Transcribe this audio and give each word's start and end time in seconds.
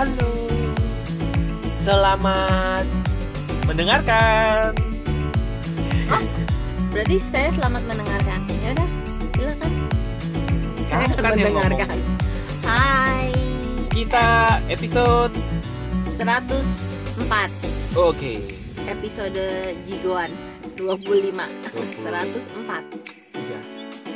Halo. 0.00 0.32
Selamat 1.84 2.88
mendengarkan. 3.68 4.72
Berarti 6.88 7.16
saya 7.20 7.52
selamat 7.52 7.84
mendengarkan. 7.84 8.40
Ya 8.64 8.72
udah, 8.80 8.88
silakan. 9.36 9.72
Saya 10.88 11.04
kan 11.04 11.36
yang 11.36 11.52
mendengarkan. 11.52 12.00
Hai. 12.64 13.28
Kita 13.92 14.56
episode 14.72 15.36
104 16.16 17.92
oke. 17.92 18.32
episode 18.88 19.44
Jigoan 19.84 20.32
25 20.80 21.28
25. 21.76 22.08
104 22.08 23.36
Iya. 23.36 23.60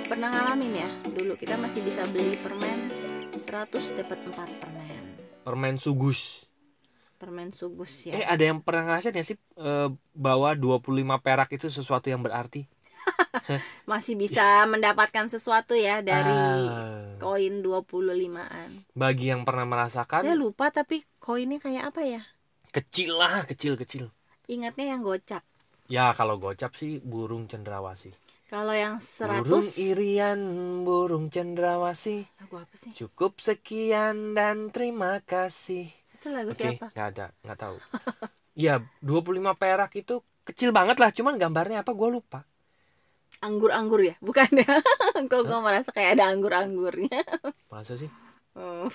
pernah 0.08 0.32
ngalamin 0.32 0.80
ya 0.80 0.88
dulu 1.12 1.36
kita 1.36 1.60
masih 1.60 1.84
bisa 1.84 2.08
beli 2.08 2.32
permen 2.40 2.88
100 3.36 3.68
dapat 4.00 4.16
4 4.32 4.48
permen 4.64 4.83
Permen 5.44 5.76
sugus. 5.78 6.20
permen 7.20 7.54
sugus 7.54 8.04
Eh 8.10 8.20
ya 8.20 8.36
ada 8.36 8.44
yang 8.44 8.60
pernah 8.60 8.82
ngerasain 8.84 9.16
ya 9.16 9.24
sih 9.24 9.38
eh, 9.56 9.88
bahwa 10.12 10.50
25 10.52 11.16
perak 11.24 11.48
itu 11.56 11.66
sesuatu 11.72 12.06
yang 12.12 12.20
berarti? 12.20 12.68
masih 13.90 14.16
bisa 14.16 14.64
mendapatkan 14.64 15.28
sesuatu 15.28 15.76
ya 15.76 16.00
dari 16.00 16.32
Ah, 16.32 17.12
koin 17.20 17.60
25an 17.60 18.70
bagi 18.96 19.28
yang 19.28 19.44
pernah 19.44 19.68
merasakan 19.68 20.24
saya 20.24 20.36
lupa 20.36 20.72
tapi 20.72 21.04
koinnya 21.20 21.60
kayak 21.60 21.92
apa 21.92 22.00
ya 22.02 22.22
kecil 22.72 23.14
lah, 23.14 23.44
kecil-kecil. 23.46 24.10
ingatnya 24.48 24.96
yang 24.96 25.02
gocap 25.04 25.44
Ya 25.84 26.16
kalau 26.16 26.40
gocap 26.40 26.72
sih 26.74 26.96
burung 27.04 27.44
cendrawasih. 27.44 28.16
kalau 28.48 28.72
yang 28.72 28.96
100 29.04 29.44
Burung 29.44 29.66
irian, 29.76 30.40
burung 30.80 31.26
cendrawasih. 31.28 32.24
Lagu 32.54 32.70
apa 32.70 32.76
sih 32.78 32.94
Cukup 32.94 33.42
sekian 33.42 34.38
dan 34.38 34.70
terima 34.70 35.18
kasih. 35.26 35.90
itu 36.14 36.26
lagu 36.30 36.54
Oke, 36.54 36.62
siapa 36.62 36.86
nggak 36.94 37.06
ada, 37.10 37.26
nggak 37.42 37.58
tahu. 37.58 37.76
ya, 38.64 38.74
25 39.02 39.52
perak 39.58 39.90
itu 39.98 40.14
kecil 40.46 40.70
banget 40.70 40.96
lah, 41.02 41.10
cuman 41.10 41.34
gambarnya 41.42 41.82
apa 41.82 41.90
gue 41.90 42.08
lupa. 42.14 42.40
anggur-anggur 43.44 44.00
ya 44.00 44.14
bukan 44.24 44.48
ya 44.56 44.64
kalau 45.30 45.44
gue 45.44 45.58
merasa 45.60 45.90
kayak 45.92 46.16
ada 46.16 46.32
anggur-anggurnya 46.32 47.20
Masa 47.72 47.98
sih? 47.98 48.08
Oh, 48.54 48.86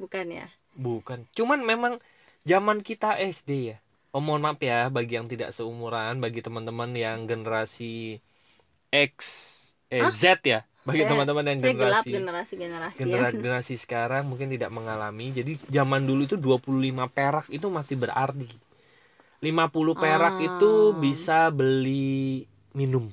bukan 0.00 0.26
ya 0.30 0.46
Bukan. 0.74 1.26
Cuman 1.36 1.62
memang 1.62 2.02
zaman 2.42 2.82
kita 2.82 3.14
SD 3.18 3.50
ya. 3.74 3.76
Oh, 4.14 4.22
mohon 4.22 4.42
maaf 4.42 4.58
ya 4.62 4.90
bagi 4.90 5.18
yang 5.18 5.26
tidak 5.30 5.50
seumuran, 5.54 6.18
bagi 6.22 6.42
teman-teman 6.42 6.90
yang 6.94 7.26
generasi 7.30 8.18
X, 8.90 9.14
eh 9.90 10.06
Hah? 10.06 10.10
Z 10.10 10.42
ya. 10.46 10.60
Bagi 10.84 11.02
teman-teman 11.02 11.44
yang 11.46 11.58
saya 11.58 11.72
gelap 11.72 12.04
generasi 12.04 12.12
generasi 12.12 12.54
generasi 12.54 12.98
ya 12.98 13.04
generasi, 13.08 13.34
generasi 13.40 13.74
sekarang 13.74 14.22
mungkin 14.24 14.48
tidak 14.48 14.68
mengalami. 14.68 15.32
Jadi 15.32 15.56
zaman 15.66 16.04
dulu 16.04 16.24
itu 16.24 16.36
25 16.36 16.68
perak 17.08 17.48
itu 17.48 17.66
masih 17.66 17.96
berarti. 17.96 18.48
50 19.40 19.92
perak 19.94 20.34
Ah. 20.34 20.44
itu 20.44 20.72
bisa 20.94 21.48
beli 21.48 22.44
minum. 22.70 23.08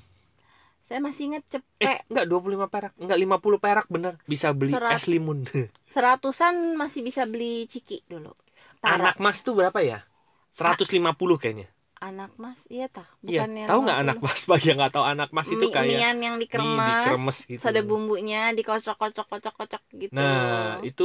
saya 0.82 1.00
masih 1.00 1.32
inget 1.32 1.44
Eh, 1.48 1.52
cepet 1.56 2.04
enggak 2.12 2.26
25 2.28 2.68
perak, 2.68 2.92
enggak 3.00 3.16
50 3.16 3.58
perak 3.58 3.88
bener 3.88 4.20
bisa 4.28 4.52
beli 4.52 4.76
Serat- 4.76 4.92
es 4.92 5.08
limun. 5.08 5.48
seratusan 5.96 6.76
masih 6.76 7.00
bisa 7.00 7.24
beli 7.24 7.64
ciki 7.64 8.04
dulu 8.04 8.36
Tara. 8.84 9.00
anak 9.00 9.16
mas 9.16 9.40
tuh 9.40 9.56
berapa 9.56 9.80
ya? 9.80 10.04
150 10.52 11.40
kayaknya. 11.40 11.72
Anak 12.08 12.32
mas 12.44 12.60
iya 12.74 12.86
tah 12.96 13.08
Iya, 13.30 13.42
bukannya 13.46 13.64
tahu 13.68 13.78
nggak 13.86 14.00
50. 14.00 14.04
anak 14.04 14.18
mas? 14.26 14.40
Bagi 14.52 14.66
yang 14.70 14.78
nggak 14.82 14.94
tahu 14.96 15.06
anak 15.14 15.30
mas 15.38 15.50
itu 15.56 15.66
kayak 15.76 16.04
mian 16.04 16.18
yang 16.26 16.36
dikeremes, 16.42 16.76
mie 16.76 16.88
dikeremes 16.90 17.38
gitu. 17.52 17.70
ada 17.70 17.80
bumbunya 17.90 18.38
dikocok 18.58 18.96
kocok 19.02 19.26
kocok 19.32 19.54
kocok 19.60 19.82
gitu 20.04 20.18
Nah, 20.18 20.80
itu 20.88 21.04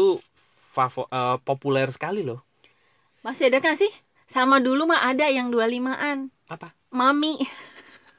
favo, 0.75 1.01
eh, 1.17 1.37
populer 1.47 1.87
sekali 1.97 2.21
loh. 2.29 2.39
masih 3.25 3.45
ada 3.51 3.59
kan 3.65 3.75
sih 3.81 3.91
sama 4.27 4.57
dulu 4.63 4.83
mah 4.91 5.01
ada 5.11 5.27
yang 5.31 5.49
25an 5.55 6.19
Apa? 6.49 6.75
mami 6.95 7.35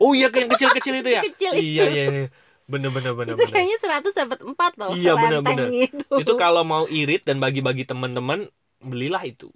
Oh 0.04 0.12
iya 0.18 0.28
yang 0.30 0.50
kecil-kecil 0.54 0.94
itu 1.02 1.10
ya? 1.18 1.24
Kecil 1.26 1.54
Iya, 1.58 1.84
iya, 1.94 2.04
iya. 2.14 2.26
Bener 2.72 2.90
bener 2.96 3.14
bener 3.20 3.36
itu 3.36 3.44
bener. 3.44 3.52
kayaknya 3.54 3.78
100 3.84 4.14
dapat 4.16 4.40
4 4.44 4.72
loh 4.80 4.94
Iya, 4.94 5.10
bener, 5.22 5.40
bener. 5.48 5.68
gitu. 5.76 6.16
Itu 6.22 6.32
kalau 6.42 6.62
mau 6.72 6.86
irit 7.00 7.22
dan 7.28 7.38
bagi-bagi 7.44 7.84
teman-teman 7.90 8.40
belilah 8.80 9.24
itu. 9.28 9.52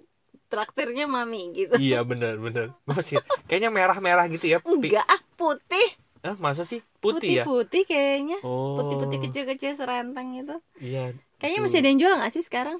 Traktirnya 0.52 1.04
mami 1.06 1.48
gitu 1.50 1.74
iya 1.76 2.00
bener 2.02 2.36
bener. 2.36 2.76
Masih 2.84 3.16
kayaknya 3.46 3.68
merah-merah 3.68 4.28
gitu 4.28 4.44
ya. 4.46 4.58
Enggak 4.60 5.02
ah 5.02 5.20
putih 5.32 5.88
Eh, 6.20 6.36
masa 6.38 6.62
sih 6.62 6.78
putih, 6.96 7.40
ya? 7.40 7.42
putih 7.42 7.82
kayaknya 7.82 8.38
Oh. 8.42 8.76
putih-putih 8.76 9.18
kecil-kecil 9.22 9.74
serenteng 9.74 10.36
itu 10.36 10.54
Iya. 10.78 11.16
kayaknya 11.36 11.58
itu. 11.58 11.66
masih 11.66 11.78
ada 11.78 11.88
yang 11.88 11.98
jual 11.98 12.14
nggak 12.14 12.30
sih 12.30 12.44
sekarang 12.44 12.78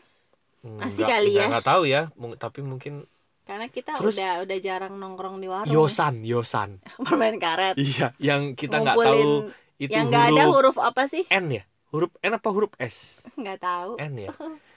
Masih 0.63 1.03
Nggak- 1.03 1.11
kali 1.19 1.31
ya. 1.35 1.47
nggak- 1.49 1.67
tahu 1.67 1.83
ya, 1.85 2.03
tapi 2.39 2.63
mungkin 2.63 3.03
karena 3.43 3.67
kita 3.67 3.99
Terus- 3.99 4.15
udah 4.15 4.47
udah 4.47 4.59
jarang 4.61 4.95
nongkrong 4.95 5.37
di 5.37 5.51
warung 5.51 5.67
Yosan, 5.69 6.23
Yosan. 6.23 6.79
permain 7.03 7.35
karet 7.37 7.75
Iya, 7.75 8.15
yang 8.17 8.55
kita 8.55 8.79
nggak 8.79 8.95
tahu 8.95 9.51
itu 9.77 9.91
yang 9.91 10.07
nggak 10.07 10.25
ada 10.29 10.43
huruf 10.47 10.55
huruf 10.71 10.77
apa 10.79 11.11
sih 11.11 11.27
N 11.27 11.51
ya? 11.53 11.67
Huruf 11.91 12.15
N 12.17 12.33
apa 12.33 12.49
huruf 12.49 12.71
S? 12.79 13.27
nggak 13.35 13.59
tahu 13.59 13.99
N 13.99 14.13
ya. 14.17 14.31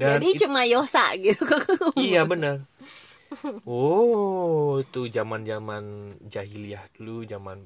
jadi 0.00 0.28
it- 0.34 0.40
cuma 0.40 0.64
yosa 0.66 1.14
gitu 1.20 1.44
iya 1.96 2.22
benar. 2.30 2.66
Oh, 3.62 4.82
itu 4.82 5.06
zaman-zaman 5.16 5.84
jahiliyah 6.26 6.84
dulu, 6.98 7.22
zaman 7.32 7.58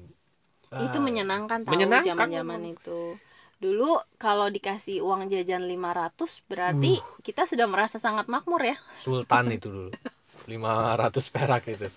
itu 0.77 0.97
ah, 0.97 1.01
menyenangkan 1.01 1.65
tahu 1.65 1.73
menyenangkan 1.73 2.29
zaman-zaman 2.29 2.61
itu 2.77 2.99
dulu 3.57 3.97
kalau 4.21 4.47
dikasih 4.53 5.01
uang 5.01 5.21
jajan 5.33 5.65
500 5.65 6.45
berarti 6.45 7.01
kita 7.25 7.49
sudah 7.49 7.65
merasa 7.65 7.97
sangat 7.97 8.29
makmur 8.29 8.61
ya 8.61 8.77
Sultan 9.03 9.45
itu 9.55 9.67
dulu. 9.75 9.91
500 10.51 11.25
perak 11.33 11.63
itu. 11.73 11.87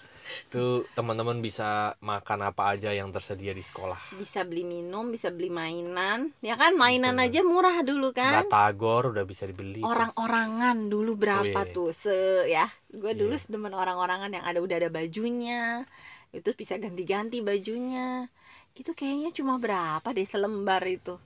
Itu 0.46 0.86
teman-teman 0.92 1.38
bisa 1.38 1.94
makan 1.98 2.41
apa 2.44 2.72
aja 2.72 2.91
yang 2.91 3.10
tersedia 3.10 3.50
di 3.50 3.60
sekolah. 3.60 4.14
bisa 4.14 4.42
beli 4.42 4.62
minum 4.62 5.08
bisa 5.08 5.28
beli 5.28 5.48
mainan 5.48 6.30
ya 6.41 6.54
kan 6.54 6.74
mainan 6.74 7.14
Betul. 7.14 7.26
aja 7.26 7.41
murah 7.42 7.76
dulu 7.80 8.08
kan 8.10 8.46
Batagor 8.46 9.10
udah 9.10 9.24
bisa 9.24 9.44
dibeli. 9.44 9.80
orang-orangan 9.80 10.86
dulu 10.86 11.14
berapa 11.14 11.40
Oh, 11.40 11.64
iya. 11.64 11.72
tuh 11.72 11.90
se 11.90 12.16
ya 12.46 12.66
gue 12.88 13.12
dulu 13.12 13.32
Iya. 13.32 13.42
sedemen 13.42 13.72
orang-orangan 13.72 14.30
yang 14.30 14.44
ada 14.44 14.58
udah 14.58 14.76
ada 14.76 14.90
bajunya 14.90 15.86
itu 16.30 16.50
bisa 16.52 16.76
ganti-ganti 16.76 17.40
bajunya 17.40 18.30
itu 18.72 18.92
kayaknya 18.92 19.30
cuma 19.30 19.56
berapa 19.56 20.04
deh 20.06 20.22
selembar 20.24 20.82
itu 20.84 21.19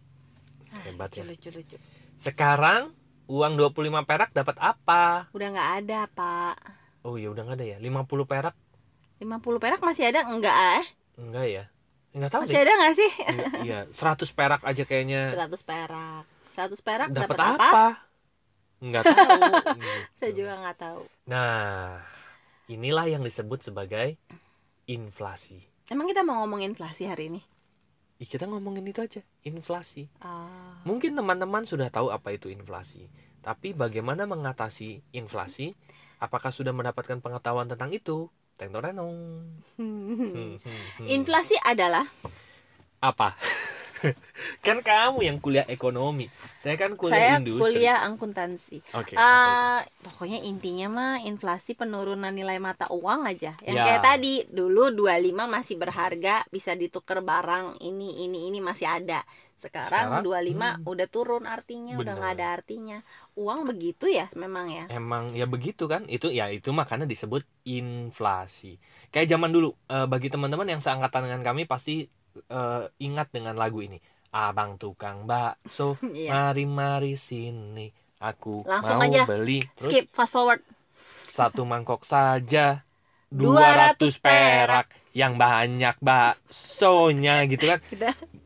Ah, 0.70 0.82
Hebat 0.82 1.12
ya. 1.12 1.22
lucu, 1.22 1.52
lucu, 1.52 1.76
lucu. 1.76 1.76
Sekarang 2.18 2.90
uang 3.26 3.52
25 3.54 3.74
perak 4.02 4.30
dapat 4.32 4.56
apa? 4.58 5.28
udah 5.30 5.48
nggak 5.50 5.70
ada 5.80 6.00
pak 6.08 6.56
Oh 7.04 7.14
ya 7.14 7.28
udah 7.28 7.44
nggak 7.44 7.58
ada 7.60 7.66
ya. 7.66 7.78
50 7.78 8.24
perak 8.24 8.54
50 9.24 9.40
perak 9.58 9.80
masih 9.80 10.04
ada 10.06 10.28
enggak 10.28 10.52
eh 10.52 10.84
enggak 11.16 11.46
ya? 11.48 11.64
Enggak 12.12 12.30
tahu 12.30 12.40
masih 12.44 12.54
deh. 12.54 12.62
ada 12.62 12.72
nggak 12.76 12.94
sih 12.94 13.10
Enggak, 13.24 13.48
Iya, 13.64 13.78
100 13.90 14.30
perak 14.30 14.60
aja 14.62 14.82
kayaknya. 14.84 15.22
100 15.32 15.64
perak 15.64 16.24
100 16.52 16.78
perak 16.78 17.08
Dapat 17.10 17.34
apa? 17.34 17.56
apa? 17.58 17.86
Enggak 18.78 19.02
tahu. 19.08 19.40
saya 20.14 20.30
Gitu. 20.30 20.38
juga 20.38 20.52
nggak 20.60 20.76
tahu 20.78 21.02
Nah, 21.26 21.98
inilah 22.66 23.06
yang 23.08 23.20
disebut 23.20 23.64
sebagai 23.64 24.14
inflasi. 24.84 25.64
emang 25.86 26.04
kita 26.04 26.20
mau 26.20 26.38
ngomongin 26.38 26.72
inflasi 26.72 27.04
hari 27.04 27.28
ini 27.28 27.42
Ih, 28.14 28.30
kita 28.30 28.46
ngomongin 28.46 28.86
itu 28.86 29.02
aja, 29.02 29.20
inflasi. 29.42 30.06
Ah, 30.22 30.78
Mungkin 30.86 31.18
teman-teman 31.18 31.66
sudah 31.66 31.90
tahu 31.90 32.14
apa 32.14 32.30
itu 32.30 32.46
inflasi. 32.46 33.10
Tapi 33.42 33.74
bagaimana 33.74 34.22
mengatasi 34.22 35.02
inflasi? 35.10 35.74
Apakah 36.22 36.54
sudah 36.54 36.70
mendapatkan 36.70 37.18
pengetahuan 37.18 37.66
tentang 37.66 37.90
itu? 37.90 38.30
Teng. 38.54 38.70
Hmm, 38.70 40.14
hmm, 40.14 40.56
hmm. 40.62 41.06
inflasi 41.10 41.58
adalah 41.58 42.06
apa? 43.02 43.34
kan 44.66 44.78
kamu 44.80 45.18
yang 45.24 45.36
kuliah 45.40 45.66
ekonomi. 45.66 46.28
Saya 46.60 46.76
kan 46.80 46.96
kuliah 46.96 47.36
saya 47.36 47.40
industri. 47.40 47.60
kuliah 47.80 47.98
akuntansi 48.08 48.78
Oke. 48.96 49.14
apa 49.14 49.20
itu? 49.20 49.20
Eh, 49.20 49.80
pokoknya 50.08 50.38
intinya 50.44 50.86
mah 50.88 51.14
inflasi 51.24 51.76
penurunan 51.76 52.32
nilai 52.32 52.56
mata 52.60 52.88
uang 52.92 53.28
aja. 53.28 53.52
Yang 53.64 53.76
Ya. 53.76 53.84
kayak 53.84 54.02
tadi, 54.04 54.34
dulu 54.48 54.92
25 54.92 55.44
masih 55.48 55.76
berharga, 55.76 56.44
bisa 56.48 56.72
ditukar 56.72 57.20
barang 57.20 57.80
ini 57.80 58.24
ini 58.24 58.48
ini 58.48 58.58
masih 58.60 58.88
ada. 58.88 59.22
Sekarang, 59.54 60.20
Sekarang, 60.20 60.26
25 60.26 60.76
hmm. 60.82 60.92
udah 60.92 61.06
turun 61.08 61.44
artinya, 61.48 61.96
udah 61.96 62.04
Bener. 62.04 62.20
nggak 62.20 62.32
ada 62.36 62.46
artinya. 62.60 62.98
Uang 63.38 63.64
begitu 63.64 64.10
ya 64.10 64.28
memang 64.36 64.68
ya. 64.68 64.84
Emang 64.92 65.32
ya 65.32 65.48
begitu 65.48 65.88
kan? 65.88 66.04
Itu 66.10 66.28
ya 66.28 66.50
itu 66.52 66.68
makanya 66.74 67.08
disebut 67.08 67.46
inflasi. 67.64 68.76
Kayak 69.08 69.30
zaman 69.36 69.54
dulu 69.54 69.72
eh, 69.88 70.06
bagi 70.10 70.28
teman-teman 70.28 70.68
yang 70.68 70.82
seangkatan 70.82 71.30
dengan 71.30 71.40
kami 71.46 71.64
pasti 71.64 72.04
eh, 72.36 72.84
ingat 72.98 73.30
dengan 73.30 73.54
lagu 73.54 73.78
ini. 73.78 73.98
Abang 74.30 74.74
tukang 74.76 75.24
bakso, 75.24 75.94
Iya. 76.10 76.30
mari 76.50 76.64
mari 76.64 77.14
sini, 77.14 77.86
aku 78.18 78.66
Langsung 78.66 78.98
mau 78.98 79.06
aja. 79.06 79.22
beli. 79.24 79.62
Terus 79.74 79.90
Skip 79.90 80.04
fast 80.10 80.32
forward. 80.32 80.60
satu 81.14 81.62
mangkok 81.62 82.02
saja 82.02 82.82
200 83.30 83.94
200 83.98 84.18
perak 84.18 84.86
yang 85.12 85.34
banyak 85.34 85.94
baksonya 85.98 87.46
gitu 87.46 87.64
kan. 87.68 87.80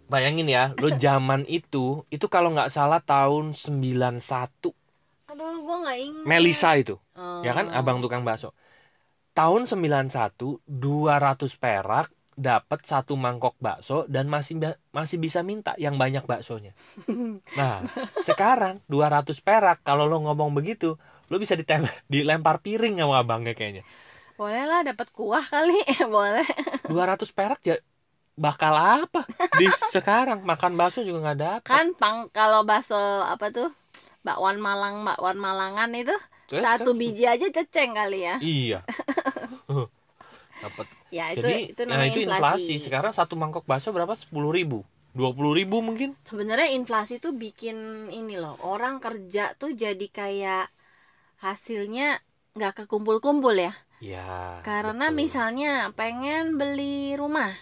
Bayangin 0.08 0.49
ya, 0.49 0.73
lo 0.76 0.88
zaman 0.99 1.44
itu 1.44 2.05
itu 2.08 2.26
kalau 2.26 2.52
nggak 2.52 2.69
salah 2.69 3.00
tahun 3.00 3.52
91 3.52 4.20
aduh 4.20 4.76
Aduh, 5.29 5.61
gua 5.61 5.76
nggak 5.85 5.99
ingat. 6.00 6.25
Melisa 6.25 6.70
itu 6.75 6.96
Oh. 7.12 7.43
ya 7.43 7.50
kan 7.50 7.69
abang 7.69 7.99
tukang 7.99 8.23
bakso 8.23 8.55
tahun 9.32 9.67
91 9.67 10.08
200 10.64 11.35
perak 11.55 12.08
dapat 12.38 12.79
satu 12.81 13.19
mangkok 13.19 13.58
bakso 13.58 14.06
dan 14.06 14.31
masih 14.31 14.55
masih 14.88 15.19
bisa 15.19 15.43
minta 15.43 15.75
yang 15.75 15.99
banyak 15.99 16.23
baksonya 16.23 16.70
nah 17.52 17.82
sekarang 18.29 18.79
200 18.87 19.26
perak 19.38 19.82
kalau 19.82 20.06
lo 20.06 20.23
ngomong 20.23 20.55
begitu 20.55 20.94
lo 21.26 21.37
bisa 21.37 21.52
ditem- 21.52 21.90
dilempar 22.06 22.62
piring 22.62 22.96
sama 22.96 23.19
abangnya 23.19 23.52
kayaknya 23.52 23.82
Boleh 24.32 24.64
lah 24.64 24.87
dapat 24.87 25.11
kuah 25.11 25.43
kali. 25.43 25.82
Boleh. 26.06 26.46
200 26.87 26.94
perak 27.29 27.58
ya 27.61 27.75
bakal 28.32 28.70
apa 28.70 29.26
di 29.58 29.67
sekarang 29.90 30.46
makan 30.46 30.79
bakso 30.79 31.02
juga 31.02 31.26
nggak 31.26 31.40
dapat 31.43 31.67
Kan 31.67 31.87
pang 31.93 32.31
kalau 32.31 32.62
bakso 32.62 32.94
apa 33.20 33.50
tuh? 33.50 33.75
Bakwan 34.23 34.62
Malang, 34.62 35.02
bakwan 35.02 35.35
Malangan 35.37 35.90
itu 35.90 36.14
Terus 36.46 36.62
satu 36.62 36.94
kan- 36.94 36.99
biji 37.02 37.26
aja 37.26 37.50
ceceng 37.50 37.90
kali 37.93 38.23
ya. 38.23 38.38
iya 38.38 38.81
dapat 40.62 40.87
Ya 41.17 41.25
itu 41.35 41.47
jadi 41.47 41.73
itu 41.73 41.83
nah, 41.89 42.03
itu 42.09 42.19
inflasi. 42.19 42.59
inflasi 42.59 42.73
sekarang 42.85 43.13
satu 43.19 43.35
mangkok 43.41 43.65
bakso 43.71 43.89
berapa 43.97 44.15
sepuluh 44.23 44.51
ribu 44.59 44.79
dua 45.17 45.31
puluh 45.37 45.53
ribu 45.59 45.77
mungkin 45.89 46.11
Sebenarnya 46.29 46.69
inflasi 46.79 47.15
tuh 47.25 47.33
bikin 47.45 47.77
ini 48.19 48.35
loh, 48.43 48.55
orang 48.75 48.95
kerja 49.05 49.43
tuh 49.61 49.71
jadi 49.83 50.07
kayak 50.19 50.65
hasilnya 51.45 52.07
nggak 52.57 52.73
kekumpul-kumpul 52.85 53.55
ya. 53.67 53.73
ya 54.01 54.65
Karena 54.67 55.07
betul. 55.07 55.21
misalnya 55.21 55.69
pengen 55.99 56.45
beli 56.61 56.95
rumah 57.21 57.53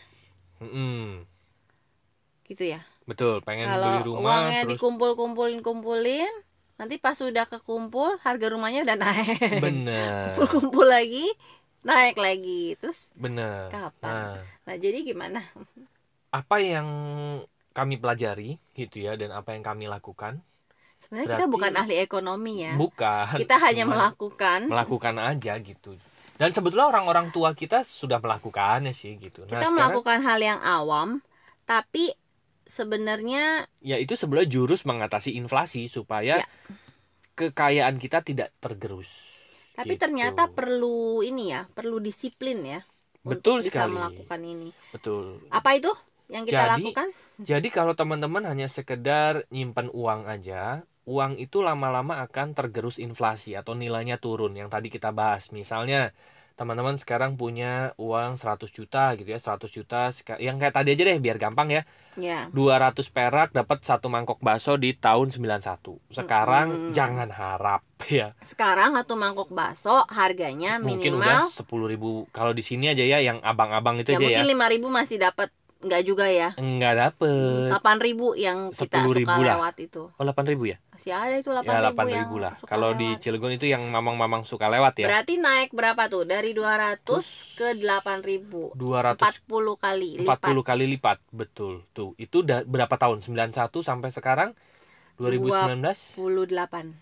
Mm-mm. 0.60 1.26
gitu 2.48 2.62
ya. 2.72 2.80
betul 3.08 3.34
pengen 3.46 3.68
Kalau 3.68 3.86
beli 3.86 4.00
rumah 4.08 4.44
uangnya 4.46 4.58
terus 4.60 4.80
dikumpul-kumpulin 4.80 5.60
kumpulin, 5.66 6.30
nanti 6.78 6.96
pas 7.04 7.16
sudah 7.18 7.44
kekumpul 7.52 8.10
harga 8.26 8.46
rumahnya 8.54 8.80
udah 8.86 8.98
naik. 9.04 9.38
bener 9.62 10.46
Kumpul-kumpul 10.76 10.86
lagi, 10.88 11.26
naik 11.86 12.16
lagi. 12.18 12.74
Terus 12.76 12.98
bener 13.14 13.70
Kapan? 13.70 14.10
nah 14.10 14.34
nah 14.66 14.74
jadi 14.74 14.98
gimana? 15.02 15.40
apa 16.28 16.56
yang 16.58 16.88
kami 17.70 17.96
pelajari 17.96 18.58
gitu 18.72 19.00
ya 19.00 19.14
dan 19.14 19.30
apa 19.30 19.54
yang 19.54 19.62
kami 19.62 19.86
lakukan 19.86 20.42
Sebenarnya 20.96 21.28
kita 21.30 21.44
bukan 21.46 21.72
ahli 21.76 21.96
ekonomi 22.00 22.64
ya. 22.64 22.72
bukan 22.74 23.36
Kita 23.36 23.56
hanya 23.60 23.84
melakukan. 23.86 24.66
melakukan 24.66 25.14
aja 25.16 25.54
gitu 25.56 25.94
dan 26.36 26.52
sebetulnya 26.52 26.88
orang-orang 26.90 27.30
tua 27.30 27.52
kita 27.52 27.80
sudah 27.80 28.20
melakukannya 28.20 28.92
sih 28.92 29.16
gitu 29.16 29.44
nah 29.44 29.56
Kita 29.56 29.66
sekarang 29.66 29.76
melakukan 29.76 30.18
hal 30.20 30.40
yang 30.42 30.60
awam, 30.60 31.24
tapi 31.64 32.12
sebenarnya 32.66 33.64
ya 33.80 33.96
itu 33.96 34.12
sebenarnya 34.12 34.50
jurus 34.50 34.82
mengatasi 34.82 35.32
inflasi 35.32 35.86
supaya 35.86 36.40
Ya. 36.40 36.48
kekayaan 37.34 37.96
kita 37.96 38.20
tidak 38.20 38.52
tergerus 38.58 39.35
tapi 39.78 39.94
Gitu. 39.94 40.02
ternyata 40.02 40.48
perlu 40.50 41.20
ini 41.22 41.52
ya, 41.54 41.68
perlu 41.76 41.96
disiplin 42.02 42.58
ya. 42.64 42.80
Betul 43.26 43.58
untuk 43.58 43.66
bisa 43.66 43.70
sekali. 43.70 43.92
melakukan 43.96 44.40
ini. 44.42 44.70
betul 44.92 45.24
Apa 45.50 45.70
itu 45.78 45.90
yang 46.32 46.44
kita 46.48 46.64
Jadi, 46.64 46.80
lakukan? 46.80 47.08
Jadi 47.50 47.68
kalau 47.76 47.92
teman-teman 48.00 48.44
hanya 48.50 48.66
sekedar 48.76 49.44
nyimpen 49.52 49.88
uang 49.92 50.24
aja, 50.34 50.82
uang 51.06 51.36
itu 51.38 51.58
lama-lama 51.60 52.24
akan 52.26 52.48
tergerus 52.58 52.96
inflasi 52.98 53.54
atau 53.60 53.72
nilainya 53.76 54.16
turun 54.24 54.52
yang 54.56 54.68
tadi 54.72 54.88
kita 54.88 55.10
bahas. 55.12 55.52
Misalnya 55.52 56.16
teman-teman 56.56 56.96
sekarang 56.96 57.36
punya 57.36 57.92
uang 58.00 58.40
100 58.40 58.64
juta 58.72 59.12
gitu 59.20 59.28
ya, 59.28 59.36
100 59.36 59.68
juta 59.68 60.08
yang 60.40 60.56
kayak 60.56 60.72
tadi 60.72 60.96
aja 60.96 61.02
deh 61.04 61.20
biar 61.20 61.36
gampang 61.36 61.68
ya. 61.68 61.82
Ya. 62.16 62.48
200 62.48 62.96
perak 63.12 63.52
dapat 63.52 63.84
satu 63.84 64.08
mangkok 64.08 64.40
bakso 64.40 64.80
di 64.80 64.96
tahun 64.96 65.36
91. 65.36 66.00
Sekarang 66.08 66.66
Mm-mm. 66.72 66.92
jangan 66.96 67.28
harap 67.28 67.84
ya. 68.08 68.32
Sekarang 68.40 68.96
satu 68.96 69.20
mangkok 69.20 69.52
bakso 69.52 70.08
harganya 70.08 70.80
Mungkin 70.80 71.20
udah 71.20 71.44
minimal 71.44 72.24
10.000 72.24 72.32
kalau 72.32 72.52
di 72.56 72.64
sini 72.64 72.88
aja 72.88 73.04
ya 73.04 73.20
yang 73.20 73.44
abang-abang 73.44 74.00
itu 74.00 74.16
ya 74.16 74.18
aja 74.18 74.24
ya. 74.24 74.28
mungkin 74.40 74.48
lima 74.48 74.66
ribu 74.72 74.88
masih 74.88 75.20
dapat 75.20 75.52
nggak 75.86 76.02
juga 76.02 76.26
ya. 76.26 76.52
Enggak 76.58 76.94
dapet. 76.98 77.70
Delapan 77.70 77.96
ribu 78.02 78.34
yang 78.34 78.74
kita 78.74 79.06
10.000 79.06 79.22
suka 79.22 79.34
lah. 79.38 79.56
lewat 79.56 79.74
itu. 79.80 80.02
Oh 80.10 80.24
8.000 80.26 80.58
ya? 80.66 80.76
Masih 80.92 81.12
ada 81.14 81.34
itu 81.38 81.50
Ya 81.54 81.62
delapan 81.62 82.06
ribu 82.06 82.06
8.000 82.06 82.12
yang 82.12 82.28
lah. 82.42 82.54
Kalau 82.66 82.90
di. 82.98 83.08
Cilegon 83.16 83.52
itu 83.54 83.66
yang 83.70 83.82
mamang-mamang 83.88 84.44
suka 84.44 84.68
lewat 84.68 85.00
ya. 85.00 85.06
Berarti 85.08 85.40
naik 85.40 85.70
berapa 85.72 86.02
tuh? 86.10 86.28
Dari 86.28 86.52
200 86.52 87.02
Terus 87.06 87.30
ke 87.56 87.68
8000. 87.80 88.76
200 88.76 89.22
40 89.22 89.76
kali 89.78 90.10
40 90.20 90.26
lipat. 90.26 90.42
kali 90.66 90.84
lipat. 90.98 91.18
Betul. 91.32 91.86
Tuh, 91.96 92.12
itu 92.20 92.44
berapa 92.44 92.94
tahun? 92.98 93.24
91 93.24 93.82
sampai 93.82 94.10
sekarang 94.12 94.50
2019 95.16 95.80
28. 96.18 96.92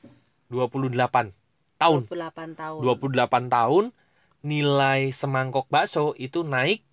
28 0.53 1.35
tahun. 1.81 2.01
28 2.07 2.55
tahun. 2.55 2.81
28 2.81 3.49
tahun 3.51 3.85
nilai 4.45 5.09
semangkok 5.11 5.67
bakso 5.73 6.13
itu 6.21 6.45
naik 6.45 6.85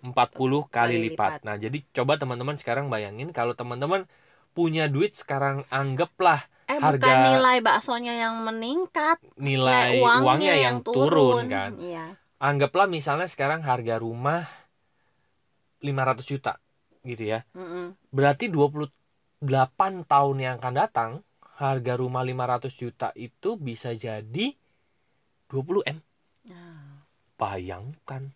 40 0.00 0.64
kali 0.68 0.96
Kali 0.96 0.96
lipat. 1.12 1.12
lipat. 1.12 1.40
Nah, 1.44 1.56
jadi 1.60 1.78
coba 1.92 2.16
teman-teman 2.16 2.56
sekarang 2.56 2.88
bayangin 2.88 3.36
kalau 3.36 3.52
teman-teman 3.52 4.08
punya 4.56 4.88
duit 4.88 5.14
sekarang 5.14 5.62
anggaplah 5.68 6.48
Eh 6.70 6.78
harga- 6.78 7.02
bukan 7.02 7.16
nilai 7.34 7.58
baksonya 7.60 8.14
yang 8.14 8.46
meningkat, 8.46 9.18
nilai 9.34 9.98
nilai 10.00 10.22
uangnya, 10.22 10.54
yang 10.54 10.78
turun, 10.86 11.50
kan. 11.50 11.74
Iya. 11.76 12.14
Anggaplah 12.40 12.86
misalnya 12.88 13.26
sekarang 13.26 13.60
harga 13.66 14.00
rumah 14.00 14.46
500 15.82 16.24
juta 16.24 16.52
gitu 17.04 17.24
ya. 17.26 17.44
Mm-mm. 17.52 17.98
Berarti 18.14 18.48
28 18.48 20.06
tahun 20.06 20.36
yang 20.38 20.54
akan 20.62 20.74
datang 20.76 21.10
harga 21.60 21.92
rumah 22.00 22.24
500 22.24 22.72
juta 22.72 23.08
itu 23.18 23.60
bisa 23.60 23.92
jadi 23.92 24.56
20 25.50 25.84
M. 25.84 25.98
Nah, 26.48 27.04
Bayangkan. 27.36 28.32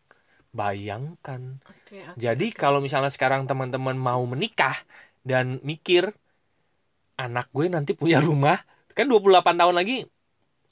Bayangkan. 0.61 1.43
oke, 1.71 1.99
oke, 2.13 2.25
Jadi 2.25 2.47
oke. 2.47 2.63
kalau 2.63 2.79
misalnya 2.87 3.13
sekarang 3.17 3.43
teman-teman 3.51 3.97
mau 4.09 4.23
menikah 4.33 4.77
dan 5.31 5.47
mikir 5.71 6.05
anak 7.23 7.47
gue 7.55 7.67
nanti 7.75 7.93
punya 8.01 8.19
rumah, 8.29 8.57
kan 8.97 9.05
28 9.11 9.55
tahun 9.61 9.75
lagi 9.81 9.95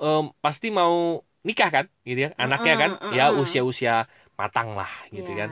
em, 0.02 0.24
pasti 0.44 0.68
mau 0.80 0.94
nikah 1.48 1.70
kan, 1.76 1.86
gitu 2.08 2.20
ya. 2.26 2.30
Anaknya 2.44 2.74
kan 2.82 2.90
Mm-mm, 2.92 3.14
ya 3.16 3.24
mm-mm. 3.32 3.42
usia-usia 3.42 3.92
matang 4.40 4.68
lah 4.78 4.90
gitu 5.16 5.30
Iya. 5.30 5.40
kan. 5.40 5.50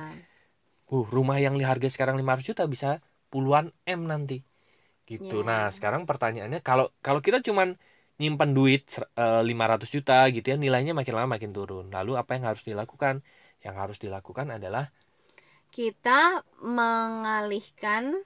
Uh, 0.93 1.05
rumah 1.17 1.39
yang 1.45 1.55
harga 1.71 1.89
sekarang 1.95 2.17
500 2.21 2.47
juta 2.51 2.65
bisa 2.75 2.89
puluhan 3.33 3.67
M 3.89 4.01
nanti. 4.13 4.35
Gitu. 5.11 5.35
Iya. 5.35 5.47
Nah, 5.49 5.61
sekarang 5.77 6.03
pertanyaannya 6.11 6.61
kalau 6.69 6.87
kalau 7.07 7.21
kita 7.27 7.39
cuman 7.49 7.69
nyimpan 8.21 8.51
duit 8.57 8.83
eh, 9.21 9.41
500 9.51 9.91
juta 9.97 10.15
gitu 10.35 10.47
ya, 10.53 10.57
nilainya 10.65 10.93
makin 10.99 11.15
lama 11.19 11.29
makin 11.37 11.51
turun. 11.57 11.85
Lalu 11.97 12.11
apa 12.21 12.31
yang 12.37 12.45
harus 12.51 12.63
dilakukan? 12.71 13.17
Yang 13.61 13.75
harus 13.77 13.99
dilakukan 14.01 14.49
adalah 14.57 14.89
Kita 15.71 16.43
mengalihkan 16.67 18.19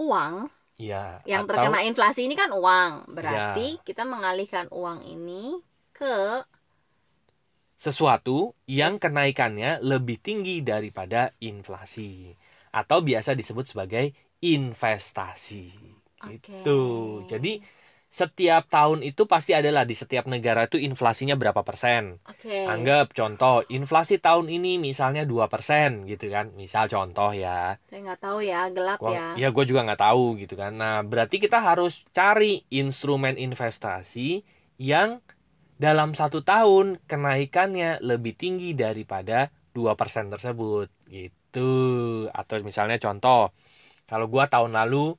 uang 0.00 0.48
ya 0.80 1.20
yang 1.28 1.44
atau- 1.44 1.54
terkena 1.54 1.84
inflasi 1.84 2.24
ini 2.26 2.34
kan 2.34 2.50
uang. 2.50 3.12
Berarti 3.12 3.78
kita 3.84 4.08
mengalihkan 4.08 4.66
uang 4.72 5.04
ini 5.04 5.60
ke 5.92 6.42
sesuatu 7.76 8.56
yang 8.64 8.96
kenaikannya 8.96 9.82
lebih 9.84 10.16
tinggi 10.24 10.64
daripada 10.64 11.36
inflasi 11.44 12.32
atau 12.72 13.04
biasa 13.04 13.36
disebut 13.36 13.68
sebagai 13.68 14.16
investasi. 14.40 15.68
Oke. 16.24 16.32
Gitu. 16.40 16.80
Jadi 17.28 17.60
setiap 18.14 18.70
tahun 18.70 19.02
itu 19.02 19.26
pasti 19.26 19.58
adalah 19.58 19.82
di 19.82 19.98
setiap 19.98 20.30
negara 20.30 20.70
itu 20.70 20.78
inflasinya 20.78 21.34
berapa 21.34 21.66
persen. 21.66 22.22
Oke. 22.30 22.62
Anggap 22.62 23.10
contoh 23.10 23.66
inflasi 23.66 24.22
tahun 24.22 24.46
ini 24.54 24.78
misalnya 24.78 25.26
2% 25.26 26.06
gitu 26.06 26.30
kan. 26.30 26.54
Misal 26.54 26.86
contoh 26.86 27.34
ya. 27.34 27.74
Saya 27.90 28.00
nggak 28.06 28.22
tahu 28.22 28.38
ya, 28.46 28.70
gelap 28.70 29.02
Gua, 29.02 29.10
ya 29.10 29.26
ya. 29.34 29.48
gue 29.50 29.64
juga 29.66 29.82
nggak 29.82 29.98
tahu 30.06 30.38
gitu 30.38 30.54
kan. 30.54 30.78
Nah 30.78 31.02
berarti 31.02 31.42
kita 31.42 31.58
harus 31.58 32.06
cari 32.14 32.62
instrumen 32.70 33.34
investasi 33.34 34.46
yang 34.78 35.18
dalam 35.74 36.14
satu 36.14 36.46
tahun 36.46 37.02
kenaikannya 37.10 37.98
lebih 37.98 38.38
tinggi 38.38 38.78
daripada 38.78 39.50
2% 39.74 40.30
tersebut 40.30 40.86
gitu. 41.10 41.70
Atau 42.30 42.62
misalnya 42.62 43.02
contoh, 43.02 43.50
kalau 44.06 44.30
gua 44.30 44.46
tahun 44.46 44.70
lalu 44.70 45.18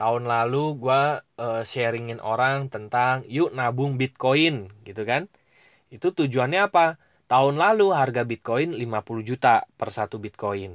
tahun 0.00 0.22
lalu 0.32 0.58
gua 0.82 1.00
eh, 1.44 1.62
sharingin 1.72 2.20
orang 2.32 2.58
tentang 2.74 3.14
yuk 3.36 3.50
nabung 3.58 3.92
Bitcoin 4.00 4.54
gitu 4.88 5.02
kan. 5.10 5.22
Itu 5.94 6.08
tujuannya 6.18 6.60
apa? 6.68 6.86
Tahun 7.32 7.54
lalu 7.64 7.86
harga 8.00 8.22
Bitcoin 8.30 8.68
50 8.82 9.22
juta 9.30 9.54
per 9.80 9.90
satu 9.98 10.16
Bitcoin. 10.24 10.70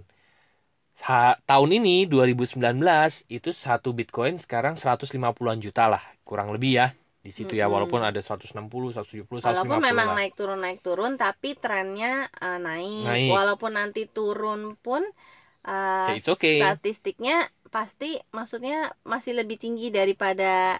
Ha- 1.07 1.35
tahun 1.49 1.69
ini 1.81 1.95
2019 2.13 3.13
itu 3.37 3.49
satu 3.65 3.89
Bitcoin 3.99 4.33
sekarang 4.43 4.73
150-an 4.83 5.59
juta 5.65 5.83
lah, 5.93 6.03
kurang 6.27 6.49
lebih 6.55 6.71
ya. 6.79 6.87
Di 7.25 7.31
situ 7.37 7.53
ya 7.61 7.65
Mm-mm. 7.65 7.71
walaupun 7.73 8.01
ada 8.09 8.19
160, 8.27 8.89
170, 8.95 9.41
150 9.43 9.43
Walaupun 9.45 9.79
memang 9.87 10.09
lah. 10.13 10.17
naik 10.17 10.33
turun 10.39 10.59
naik 10.63 10.79
turun, 10.87 11.13
tapi 11.23 11.49
trennya 11.63 12.11
eh, 12.45 12.59
naik. 12.67 13.05
Naik. 13.05 13.33
Walaupun 13.33 13.71
nanti 13.79 14.01
turun 14.15 14.61
pun 14.85 15.01
Ya, 16.07 16.15
it's 16.15 16.27
okay. 16.29 16.81
statistiknya 16.81 17.35
pasti 17.75 18.05
maksudnya 18.37 18.91
masih 19.11 19.33
lebih 19.39 19.57
tinggi 19.63 19.87
daripada 19.97 20.79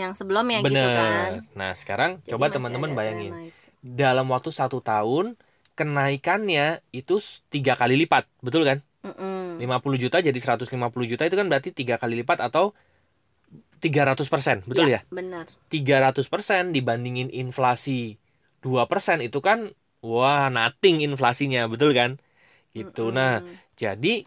yang 0.00 0.12
sebelumnya 0.18 0.58
gitu 0.60 0.72
bener. 0.72 0.96
kan. 0.98 1.30
Nah 1.58 1.72
sekarang 1.80 2.10
Jadi 2.22 2.30
coba 2.32 2.46
teman-teman 2.54 2.92
bayangin. 2.98 3.32
naik. 3.36 3.54
dalam 3.86 4.26
waktu 4.34 4.50
satu 4.50 4.78
tahun 4.82 5.38
kenaikannya 5.78 6.82
itu 6.90 7.14
tiga 7.54 7.72
kali 7.80 7.94
lipat. 8.02 8.24
Betul 8.42 8.62
kan? 8.68 8.78
Mm-mm. 9.04 9.62
50 9.62 9.98
juta 10.00 10.18
jadi 10.20 10.36
150 10.36 11.06
juta 11.08 11.22
itu 11.28 11.36
kan 11.40 11.46
berarti 11.50 11.70
tiga 11.72 11.96
kali 12.02 12.14
lipat 12.20 12.38
atau 12.44 12.74
300 13.80 14.28
persen. 14.32 14.64
Betul 14.66 14.92
ya, 14.94 15.00
benar 15.10 15.46
300 15.72 16.26
persen 16.32 16.72
dibandingin 16.76 17.28
inflasi 17.32 18.16
2 18.64 18.88
persen 18.90 19.20
itu 19.22 19.38
kan 19.44 19.70
wah 20.04 20.48
nothing 20.52 21.02
inflasinya. 21.06 21.68
Betul 21.72 21.92
kan? 21.96 22.10
Gitu. 22.76 23.10
Nah 23.14 23.42
Mm-mm. 23.42 23.58
jadi 23.78 24.26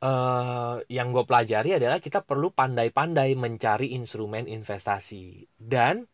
eh 0.00 0.74
yang 0.88 1.12
gue 1.12 1.24
pelajari 1.28 1.76
adalah 1.76 2.00
kita 2.00 2.24
perlu 2.24 2.48
pandai-pandai 2.56 3.36
mencari 3.36 3.92
instrumen 3.92 4.48
investasi 4.48 5.44
dan 5.60 6.08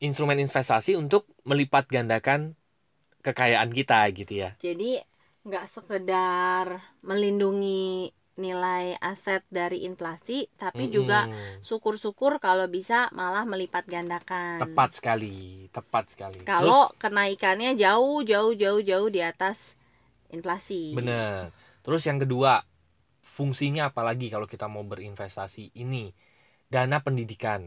instrumen 0.00 0.36
investasi 0.36 0.92
untuk 0.98 1.24
melipat 1.48 1.88
gandakan 1.88 2.52
kekayaan 3.24 3.72
kita 3.72 4.04
gitu 4.12 4.44
ya. 4.44 4.50
jadi 4.60 5.00
nggak 5.44 5.66
sekedar 5.68 6.66
melindungi 7.00 8.12
nilai 8.34 8.98
aset 8.98 9.46
dari 9.46 9.86
inflasi 9.86 10.50
tapi 10.58 10.90
juga 10.90 11.30
Mm-mm. 11.30 11.62
syukur-syukur 11.62 12.42
kalau 12.42 12.66
bisa 12.66 13.06
malah 13.14 13.46
melipat 13.46 13.86
gandakan 13.86 14.58
tepat 14.58 14.90
sekali, 14.98 15.70
tepat 15.70 16.04
sekali. 16.12 16.42
kalau 16.42 16.90
kenaikannya 16.98 17.78
jauh 17.78 18.26
jauh 18.26 18.52
jauh 18.58 18.82
jauh 18.82 19.08
di 19.08 19.22
atas 19.22 19.78
inflasi 20.34 20.92
Terus 20.92 20.98
bener. 20.98 21.52
Terus 21.84 22.02
yang 22.08 22.18
kedua, 22.18 22.64
fungsinya 23.24 23.82
apalagi 23.90 24.26
kalau 24.34 24.46
kita 24.52 24.66
mau 24.74 24.84
berinvestasi 24.86 25.72
ini 25.82 26.12
dana 26.74 26.98
pendidikan. 27.06 27.62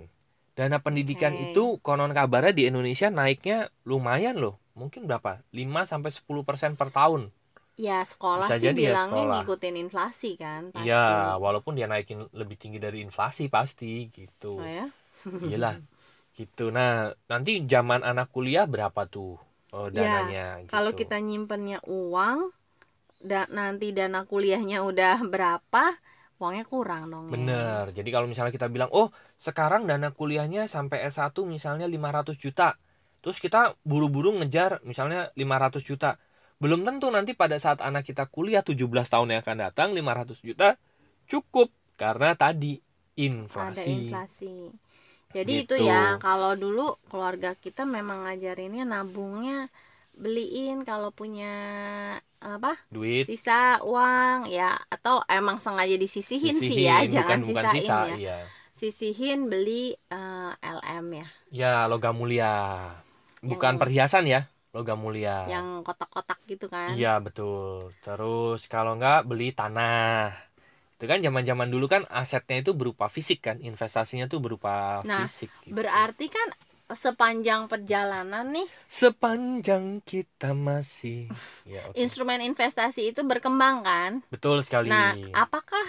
Dana 0.58 0.78
pendidikan 0.86 1.34
Oke. 1.34 1.44
itu 1.54 1.64
konon 1.86 2.12
kabarnya 2.18 2.54
di 2.58 2.64
Indonesia 2.70 3.08
naiknya 3.14 3.58
lumayan 3.90 4.38
loh. 4.44 4.56
Mungkin 4.80 5.06
berapa? 5.10 5.42
5 5.54 5.82
sampai 5.92 6.12
10% 6.14 6.74
per 6.80 6.90
tahun. 6.94 7.24
ya 7.78 8.02
sekolah 8.12 8.50
Bisa 8.50 8.56
sih 8.60 8.74
jadi 8.74 8.82
ya, 8.82 8.90
bilangnya 8.90 9.06
sekolah. 9.06 9.38
ngikutin 9.46 9.76
inflasi 9.84 10.30
kan 10.44 10.62
pasti 10.76 10.86
Iya, 10.86 10.96
walaupun 11.44 11.74
dia 11.78 11.88
naikin 11.92 12.20
lebih 12.40 12.58
tinggi 12.62 12.80
dari 12.86 12.98
inflasi 13.06 13.44
pasti 13.56 14.08
gitu. 14.18 14.48
oh 14.58 14.66
ya 14.66 14.86
Iyalah. 15.48 15.76
gitu. 16.38 16.62
Nah, 16.78 17.14
nanti 17.32 17.52
zaman 17.74 18.02
anak 18.06 18.28
kuliah 18.36 18.66
berapa 18.74 19.02
tuh 19.10 19.38
oh, 19.76 19.88
Ya, 19.92 19.94
dananya 19.96 20.62
gitu. 20.70 20.72
kalau 20.72 20.92
kita 21.00 21.18
nyimpennya 21.24 21.80
uang 21.88 22.52
dan 23.18 23.50
nanti 23.50 23.92
dana 23.92 24.24
kuliahnya 24.24 24.86
udah 24.86 25.26
berapa 25.34 25.98
uangnya 26.38 26.66
kurang 26.70 27.10
dong 27.10 27.26
ya. 27.28 27.34
Bener. 27.34 27.84
Jadi 27.92 28.10
kalau 28.14 28.30
misalnya 28.30 28.54
kita 28.54 28.70
bilang, 28.70 28.94
"Oh, 28.94 29.10
sekarang 29.42 29.90
dana 29.90 30.14
kuliahnya 30.14 30.70
sampai 30.70 31.02
S1 31.10 31.44
misalnya 31.50 31.90
500 31.90 32.38
juta." 32.38 32.78
Terus 33.26 33.42
kita 33.42 33.74
buru-buru 33.82 34.38
ngejar 34.38 34.80
misalnya 34.86 35.34
500 35.34 35.82
juta. 35.82 36.22
Belum 36.62 36.86
tentu 36.86 37.10
nanti 37.10 37.34
pada 37.34 37.58
saat 37.58 37.82
anak 37.82 38.06
kita 38.06 38.30
kuliah 38.30 38.62
17 38.62 39.10
tahun 39.10 39.34
yang 39.34 39.42
akan 39.42 39.58
datang 39.70 39.90
500 39.94 40.42
juta 40.42 40.78
cukup 41.28 41.70
karena 42.00 42.34
tadi 42.34 42.80
ada 42.80 42.86
inflasi. 43.20 43.92
inflasi 44.08 44.56
jadi 45.36 45.54
Gitu. 45.66 45.76
itu 45.76 45.90
ya 45.92 46.16
kalau 46.24 46.56
dulu 46.56 46.96
keluarga 47.12 47.54
kita 47.60 47.84
memang 47.84 48.26
ngajarinnya 48.26 48.88
nabungnya 48.88 49.68
beliin 50.16 50.88
kalau 50.88 51.12
punya 51.12 51.52
apa 52.38 52.78
Duit 52.88 53.26
sisa 53.26 53.82
uang 53.82 54.46
ya 54.48 54.78
atau 54.88 55.26
emang 55.26 55.58
sengaja 55.58 55.96
disisihin 55.96 56.54
sih 56.54 56.86
ya 56.86 57.02
sisihin, 57.02 57.12
jangan 57.12 57.40
bukan 57.40 57.40
bukan 57.50 57.64
sisain 57.66 57.82
sisa, 57.82 57.98
ya 57.98 58.16
iya. 58.16 58.38
sisihin 58.72 59.40
beli 59.48 59.84
eh, 60.08 60.52
LM 60.62 61.08
ya 61.16 61.28
Ya, 61.48 61.88
logam 61.88 62.12
mulia. 62.14 62.92
Bukan 63.40 63.74
Yang- 63.74 63.82
perhiasan 63.82 64.28
ya, 64.28 64.52
logam 64.70 65.00
mulia. 65.00 65.48
yang 65.48 65.80
kotak-kotak 65.80 66.44
gitu 66.46 66.68
kan 66.68 66.92
Iya 66.92 67.18
betul. 67.18 67.96
Terus 68.04 68.68
kalau 68.68 68.94
nggak 68.94 69.24
beli 69.24 69.56
tanah. 69.56 70.36
Itu 71.00 71.06
kan 71.06 71.22
zaman-zaman 71.22 71.70
dulu 71.70 71.86
kan 71.86 72.04
asetnya 72.10 72.60
itu 72.60 72.74
berupa 72.74 73.08
fisik 73.08 73.40
kan, 73.40 73.62
investasinya 73.62 74.26
tuh 74.26 74.42
berupa 74.42 75.00
Nah, 75.06 75.24
fisik. 75.24 75.48
gitu. 75.64 75.72
berarti 75.72 76.28
kan 76.28 76.48
sepanjang 76.94 77.68
perjalanan 77.72 78.46
nih 78.56 78.68
sepanjang 78.88 80.00
kita 80.04 80.56
masih. 80.56 81.28
Ya, 81.68 81.84
oke. 81.84 82.00
instrumen 82.00 82.40
investasi 82.40 83.12
itu 83.12 83.22
berkembang 83.28 83.84
kan 83.84 84.24
Betul 84.32 84.64
sekali. 84.64 84.88
Nah, 84.88 85.12
apakah 85.36 85.84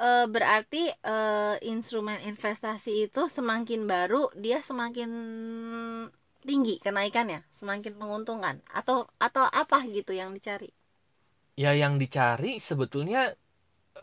eh, 0.00 0.24
berarti 0.24 0.88
eh, 0.88 1.56
instrumen 1.68 2.16
investasi 2.24 3.04
itu 3.12 3.28
semakin 3.28 3.84
baru 3.84 4.32
dia 4.32 4.64
semakin 4.64 5.10
tinggi 6.48 6.74
kenaikannya, 6.84 7.40
semakin 7.52 7.92
menguntungkan 8.00 8.56
atau 8.80 9.08
atau 9.20 9.44
apa 9.62 9.78
gitu 9.96 10.12
yang 10.16 10.32
dicari? 10.36 10.72
Ya 11.58 11.76
yang 11.76 12.00
dicari 12.00 12.56
sebetulnya 12.56 13.36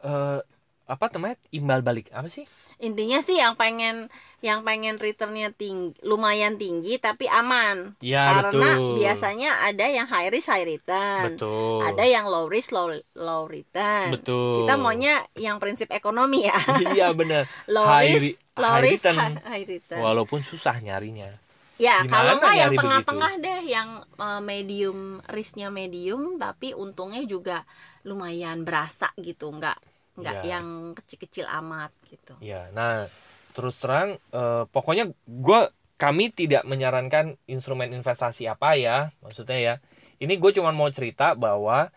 eh, 0.03 0.39
apa 0.88 1.12
namanya 1.12 1.36
imbal 1.51 1.84
balik 1.84 2.08
apa 2.15 2.32
sih? 2.32 2.48
Intinya 2.79 3.20
sih 3.20 3.36
yang 3.36 3.60
pengen 3.60 4.08
yang 4.39 4.62
pengen 4.63 4.96
returnnya 5.01 5.50
tinggi, 5.51 5.98
lumayan 6.06 6.56
tinggi 6.56 6.96
tapi 7.01 7.27
aman. 7.27 7.98
Ya 8.00 8.24
Karena 8.32 8.77
betul. 8.77 9.03
biasanya 9.03 9.50
ada 9.67 9.86
yang 9.89 10.08
high 10.08 10.29
risk 10.32 10.48
high 10.48 10.63
return. 10.63 11.36
betul. 11.36 11.84
Ada 11.84 12.03
yang 12.08 12.25
low 12.29 12.46
risk 12.48 12.72
low 12.72 12.88
low 13.17 13.44
return. 13.50 14.15
betul. 14.15 14.63
Kita 14.63 14.74
maunya 14.79 15.25
yang 15.36 15.58
prinsip 15.60 15.89
ekonomi 15.91 16.48
ya. 16.48 16.56
Iya 16.96 17.12
benar. 17.12 17.44
low 17.75 17.84
High 17.84 18.13
risk, 18.15 18.24
ri- 18.24 18.38
low 18.56 18.72
high 18.72 18.84
risk, 18.86 19.03
return. 19.03 19.17
high, 19.17 19.36
high 19.44 19.65
return. 19.67 20.01
Walaupun 20.01 20.39
susah 20.46 20.77
nyarinya. 20.79 21.29
Ya, 21.77 22.01
Gimana 22.01 22.10
kalau 22.10 22.34
nggak 22.41 22.56
yang 22.58 22.74
tengah-tengah 22.74 23.32
deh, 23.38 23.62
yang 23.70 23.89
eh, 24.17 24.41
medium 24.41 25.22
risknya 25.29 25.70
medium, 25.70 26.41
tapi 26.41 26.74
untungnya 26.74 27.22
juga 27.25 27.65
lumayan 28.01 28.65
berasa 28.65 29.13
gitu, 29.17 29.53
nggak 29.53 29.77
nggak 30.18 30.38
Ya. 30.42 30.42
yang 30.42 30.68
kecil-kecil 30.98 31.46
amat 31.62 31.92
gitu. 32.12 32.36
Ya, 32.38 32.70
nah 32.78 33.10
terus 33.56 33.76
terang 33.82 34.22
eh, 34.34 34.64
pokoknya 34.70 35.10
gua 35.26 35.74
kami 35.98 36.30
tidak 36.30 36.62
menyarankan 36.70 37.42
instrumen 37.50 37.90
investasi 37.98 38.46
apa 38.46 38.78
ya, 38.78 39.10
maksudnya 39.24 39.58
ya. 39.58 39.74
Ini 40.22 40.34
gue 40.42 40.52
cuma 40.58 40.70
mau 40.74 40.90
cerita 40.94 41.34
bahwa 41.34 41.90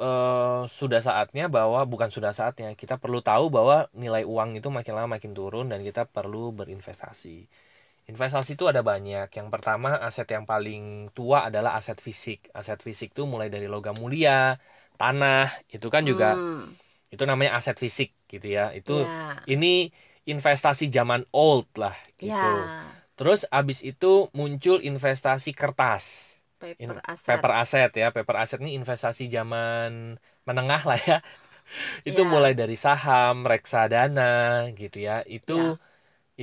eh, 0.00 0.62
sudah 0.78 1.00
saatnya 1.06 1.44
bahwa 1.56 1.80
bukan 1.86 2.10
sudah 2.10 2.32
saatnya 2.34 2.74
kita 2.74 2.94
perlu 3.02 3.20
tahu 3.22 3.44
bahwa 3.56 3.86
nilai 3.94 4.22
uang 4.26 4.58
itu 4.58 4.68
makin 4.70 4.92
lama 4.98 5.08
makin 5.18 5.32
turun 5.38 5.66
dan 5.72 5.80
kita 5.86 6.02
perlu 6.08 6.50
berinvestasi. 6.58 7.46
Investasi 8.10 8.50
itu 8.58 8.64
ada 8.72 8.82
banyak. 8.84 9.28
Yang 9.38 9.48
pertama 9.54 9.96
aset 10.08 10.28
yang 10.36 10.44
paling 10.52 11.10
tua 11.16 11.48
adalah 11.48 11.72
aset 11.80 11.98
fisik. 12.06 12.50
Aset 12.58 12.80
fisik 12.86 13.08
itu 13.16 13.24
mulai 13.24 13.48
dari 13.54 13.66
logam 13.70 13.96
mulia, 14.02 14.58
tanah, 15.00 15.48
itu 15.72 15.88
kan 15.94 16.04
juga 16.04 16.26
Hmm, 16.34 16.76
itu 17.14 17.24
namanya 17.30 17.52
aset 17.58 17.76
fisik 17.84 18.08
gitu 18.32 18.46
ya. 18.56 18.62
Itu 18.78 18.92
ya, 18.92 19.36
ini 19.52 19.66
investasi 20.30 20.84
zaman 20.96 21.22
old 21.36 21.66
lah 21.82 21.94
gitu. 22.22 22.44
ya, 22.44 23.04
Terus 23.16 23.40
abis 23.58 23.78
itu 23.88 24.06
muncul 24.38 24.76
investasi 24.88 25.50
kertas, 25.60 26.04
paper 26.60 26.78
In- 26.82 27.00
aset. 27.12 27.28
paper 27.28 27.50
ya. 28.02 28.06
Paper 28.16 28.36
asset 28.42 28.58
ini 28.64 28.72
investasi 28.80 29.22
zaman 29.36 30.18
menengah 30.48 30.82
lah 30.88 30.98
ya. 31.08 31.14
itu 32.08 32.20
Ya. 32.20 32.30
mulai 32.32 32.52
dari 32.60 32.76
saham, 32.84 33.34
reksadana 33.52 34.22
gitu 34.80 34.96
ya. 35.08 35.12
Itu 35.36 35.52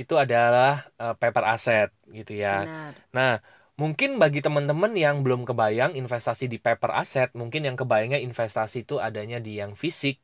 itu 0.00 0.14
adalah 0.24 0.68
eh, 1.02 1.12
paper 1.20 1.44
asset 1.52 1.88
gitu 2.16 2.32
ya. 2.44 2.48
Benar. 2.50 2.94
Nah, 3.16 3.30
mungkin 3.80 4.10
bagi 4.22 4.38
teman-teman 4.44 4.92
yang 5.04 5.16
belum 5.24 5.40
kebayang 5.48 5.92
investasi 6.00 6.44
di 6.52 6.58
paper 6.66 6.90
asset, 7.00 7.28
mungkin 7.40 7.60
yang 7.68 7.76
kebayangnya 7.80 8.18
investasi 8.26 8.76
itu 8.84 8.94
adanya 9.06 9.36
di 9.46 9.50
yang 9.60 9.72
fisik, 9.82 10.14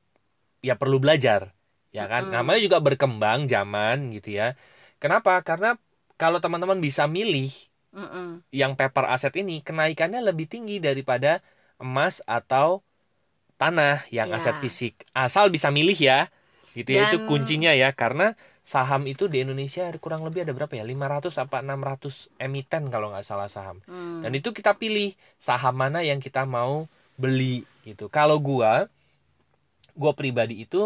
ya 0.66 0.74
perlu 0.80 0.96
belajar, 1.02 1.54
ya 1.94 2.04
kan? 2.10 2.22
Mm-mm. 2.28 2.34
Namanya 2.34 2.60
juga 2.66 2.78
berkembang 2.82 3.46
zaman 3.50 3.96
gitu 4.16 4.28
ya. 4.40 4.54
Kenapa? 5.02 5.38
Karena 5.46 5.78
kalau 6.20 6.38
teman-teman 6.42 6.78
bisa 6.82 7.06
milih 7.06 7.50
Mm-mm. 7.94 8.42
yang 8.52 8.72
paper 8.78 9.04
asset 9.08 9.34
ini, 9.38 9.60
kenaikannya 9.64 10.20
lebih 10.24 10.46
tinggi 10.48 10.80
daripada 10.82 11.40
emas 11.80 12.20
atau 12.26 12.82
tanah 13.58 14.06
yang 14.14 14.30
Ya. 14.30 14.38
aset 14.38 14.56
fisik. 14.58 14.94
Asal 15.14 15.50
bisa 15.50 15.68
milih 15.74 15.98
ya. 15.98 16.30
Gitu 16.76 16.94
ya, 16.94 17.10
itu 17.10 17.18
Dan- 17.18 17.26
kuncinya 17.26 17.72
ya 17.74 17.90
karena 17.96 18.38
saham 18.62 19.08
itu 19.10 19.26
di 19.26 19.42
Indonesia 19.42 19.88
kurang 19.98 20.22
lebih 20.26 20.44
ada 20.46 20.52
berapa 20.54 20.70
ya? 20.78 20.84
500 20.86 21.34
apa 21.40 21.64
600 21.64 22.28
emiten 22.38 22.86
kalau 22.92 23.10
nggak 23.10 23.26
salah 23.26 23.48
saham. 23.50 23.82
Hmm. 23.88 24.22
Dan 24.22 24.30
itu 24.38 24.54
kita 24.54 24.76
pilih 24.78 25.16
saham 25.40 25.74
mana 25.74 26.04
yang 26.06 26.20
kita 26.22 26.44
mau 26.46 26.86
beli 27.18 27.66
gitu. 27.82 28.06
Kalau 28.12 28.38
gua 28.38 28.86
gua 30.00 30.12
pribadi 30.20 30.54
itu 30.64 30.78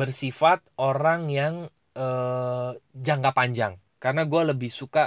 bersifat 0.00 0.58
orang 0.80 1.20
yang 1.38 1.54
eh, 1.98 2.70
jangka 3.06 3.30
panjang 3.38 3.74
karena 4.02 4.22
gua 4.30 4.42
lebih 4.50 4.70
suka 4.80 5.00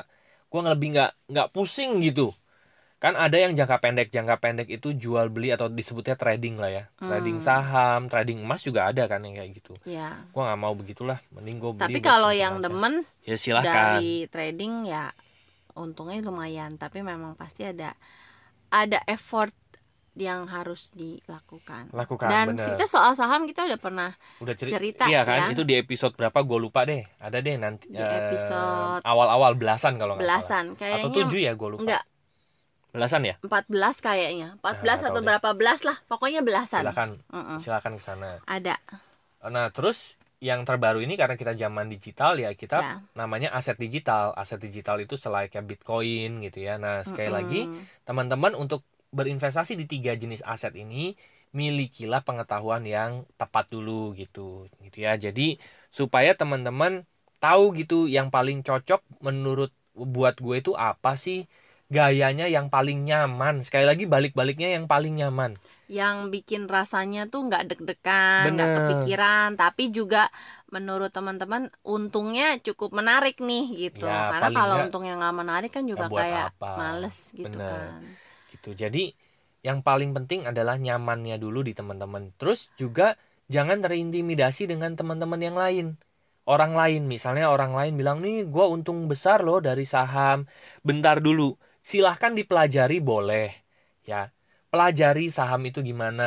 gua 0.51 0.61
lebih 0.73 0.87
nggak 0.95 1.11
nggak 1.31 1.47
pusing 1.55 1.91
gitu. 2.07 2.33
kan 3.03 3.13
ada 3.25 3.37
yang 3.43 3.53
jangka 3.59 3.77
pendek 3.83 4.07
jangka 4.15 4.35
pendek 4.43 4.67
itu 4.77 4.87
jual 5.03 5.27
beli 5.35 5.49
atau 5.55 5.67
disebutnya 5.69 6.15
trading 6.21 6.55
lah 6.63 6.71
ya 6.77 6.83
trading 7.05 7.37
Hmm. 7.37 7.47
saham 7.47 8.01
trading 8.11 8.39
emas 8.45 8.61
juga 8.67 8.81
ada 8.89 9.03
kan 9.11 9.21
yang 9.25 9.35
kayak 9.39 9.51
gitu 9.61 9.73
ya 9.85 10.25
gua 10.33 10.41
nggak 10.51 10.59
mau 10.63 10.73
begitulah 10.79 11.19
mending 11.35 11.57
beli 11.61 11.75
tapi 11.81 11.99
kalau 11.99 12.31
yang 12.31 12.55
aja. 12.57 12.65
demen 12.65 13.03
ya 13.27 13.35
silahkan 13.39 14.03
dari 14.05 14.27
trading 14.33 14.87
ya 14.87 15.11
untungnya 15.77 16.19
lumayan 16.23 16.77
tapi 16.81 17.01
memang 17.03 17.33
pasti 17.39 17.63
ada 17.67 17.95
ada 18.71 18.99
effort 19.09 19.53
yang 20.15 20.47
harus 20.47 20.89
dilakukan. 20.91 21.91
Lakukan 21.91 22.27
dan 22.27 22.55
bener. 22.55 22.63
kita 22.65 22.87
soal 22.87 23.13
saham 23.13 23.43
kita 23.43 23.67
udah 23.67 23.75
pernah 23.75 24.09
udah 24.39 24.55
ceri- 24.55 24.71
cerita, 24.71 25.03
iya 25.05 25.21
kan? 25.21 25.51
ya. 25.51 25.53
itu 25.53 25.61
di 25.61 25.75
episode 25.75 26.15
berapa? 26.15 26.39
Gue 26.41 26.57
lupa 26.57 26.83
deh. 26.83 27.03
Ada 27.19 27.39
deh 27.39 27.55
nanti 27.55 27.91
Di 27.91 27.99
eh, 27.99 28.31
episode 28.31 29.03
awal-awal 29.03 29.53
belasan 29.53 29.95
kalau 29.95 30.15
nggak 30.15 30.23
salah. 30.23 30.39
belasan. 30.39 30.65
Atau 30.71 30.79
kayaknya 30.79 31.11
tujuh 31.19 31.39
ya 31.39 31.51
gue 31.51 31.69
lupa. 31.69 31.81
enggak 31.83 32.03
belasan 32.89 33.21
ya? 33.27 33.35
14 33.43 33.99
kayaknya. 33.99 34.47
14 34.63 34.63
Nah, 34.63 34.95
nggak 34.95 35.11
atau 35.11 35.19
deh. 35.19 35.27
berapa 35.27 35.49
belas 35.51 35.79
lah. 35.83 35.97
Pokoknya 36.07 36.39
belasan. 36.39 36.81
Silakan. 36.87 37.09
Mm-mm. 37.27 37.57
silakan 37.59 37.91
ke 37.99 38.03
sana. 38.03 38.29
Ada. 38.47 38.79
Nah 39.45 39.67
terus 39.69 40.15
yang 40.39 40.63
terbaru 40.63 40.99
ini 41.01 41.15
karena 41.15 41.35
kita 41.35 41.55
zaman 41.55 41.87
digital 41.87 42.37
ya 42.37 42.51
kita 42.53 42.77
ya. 42.79 42.95
namanya 43.13 43.51
aset 43.51 43.75
digital. 43.75 44.31
Aset 44.33 44.63
digital 44.63 45.03
itu 45.03 45.19
selain 45.19 45.51
kayak 45.51 45.67
bitcoin 45.67 46.39
gitu 46.39 46.63
ya. 46.63 46.79
Nah 46.79 47.03
sekali 47.03 47.27
Mm-mm. 47.27 47.35
lagi 47.35 47.61
teman-teman 48.03 48.55
untuk 48.55 48.87
berinvestasi 49.17 49.73
di 49.79 49.85
tiga 49.87 50.11
jenis 50.21 50.41
aset 50.43 50.73
ini 50.75 51.15
milikilah 51.55 52.21
pengetahuan 52.27 52.83
yang 52.83 53.11
tepat 53.39 53.71
dulu 53.71 54.11
gitu. 54.19 54.67
Gitu 54.83 54.97
ya. 55.07 55.15
Jadi 55.15 55.55
supaya 55.87 56.35
teman-teman 56.35 57.07
tahu 57.39 57.63
gitu 57.79 58.11
yang 58.11 58.27
paling 58.27 58.59
cocok 58.67 58.99
menurut 59.23 59.71
buat 59.95 60.35
gue 60.35 60.55
itu 60.59 60.71
apa 60.75 61.15
sih 61.15 61.47
gayanya 61.87 62.51
yang 62.51 62.67
paling 62.67 63.07
nyaman. 63.07 63.63
Sekali 63.63 63.87
lagi 63.87 64.03
balik-baliknya 64.03 64.75
yang 64.75 64.85
paling 64.91 65.15
nyaman. 65.15 65.55
Yang 65.87 66.17
bikin 66.33 66.67
rasanya 66.67 67.29
tuh 67.31 67.47
nggak 67.47 67.63
deg-degan 67.71 68.51
nggak 68.57 68.71
kepikiran 68.73 69.49
tapi 69.55 69.93
juga 69.93 70.27
menurut 70.73 71.13
teman-teman 71.13 71.71
untungnya 71.85 72.57
cukup 72.59 72.91
menarik 72.99 73.39
nih 73.39 73.87
gitu. 73.87 74.09
Ya, 74.09 74.33
karena 74.33 74.49
kalau 74.51 74.75
untungnya 74.89 75.13
nggak 75.15 75.35
menarik 75.39 75.71
kan 75.71 75.85
juga 75.87 76.11
ya 76.11 76.19
kayak 76.19 76.47
apa? 76.57 76.69
males 76.75 77.17
gitu 77.31 77.47
Bener. 77.47 77.69
kan 77.69 78.01
gitu. 78.65 78.73
Jadi 78.73 79.13
yang 79.61 79.85
paling 79.85 80.11
penting 80.17 80.49
adalah 80.49 80.75
nyamannya 80.81 81.37
dulu 81.37 81.61
di 81.61 81.73
teman-teman. 81.77 82.33
Terus 82.41 82.73
juga 82.81 83.13
jangan 83.53 83.77
terintimidasi 83.85 84.65
dengan 84.65 84.97
teman-teman 84.97 85.41
yang 85.41 85.57
lain. 85.57 85.85
Orang 86.45 86.73
lain 86.77 87.09
misalnya 87.09 87.49
orang 87.49 87.73
lain 87.73 87.93
bilang 87.97 88.17
nih 88.25 88.45
gue 88.45 88.65
untung 88.65 89.05
besar 89.05 89.41
loh 89.45 89.61
dari 89.61 89.85
saham. 89.85 90.45
Bentar 90.85 91.21
dulu 91.21 91.57
silahkan 91.81 92.33
dipelajari 92.33 92.97
boleh. 93.01 93.49
Ya 94.09 94.29
pelajari 94.73 95.29
saham 95.33 95.61
itu 95.69 95.79
gimana 95.81 96.23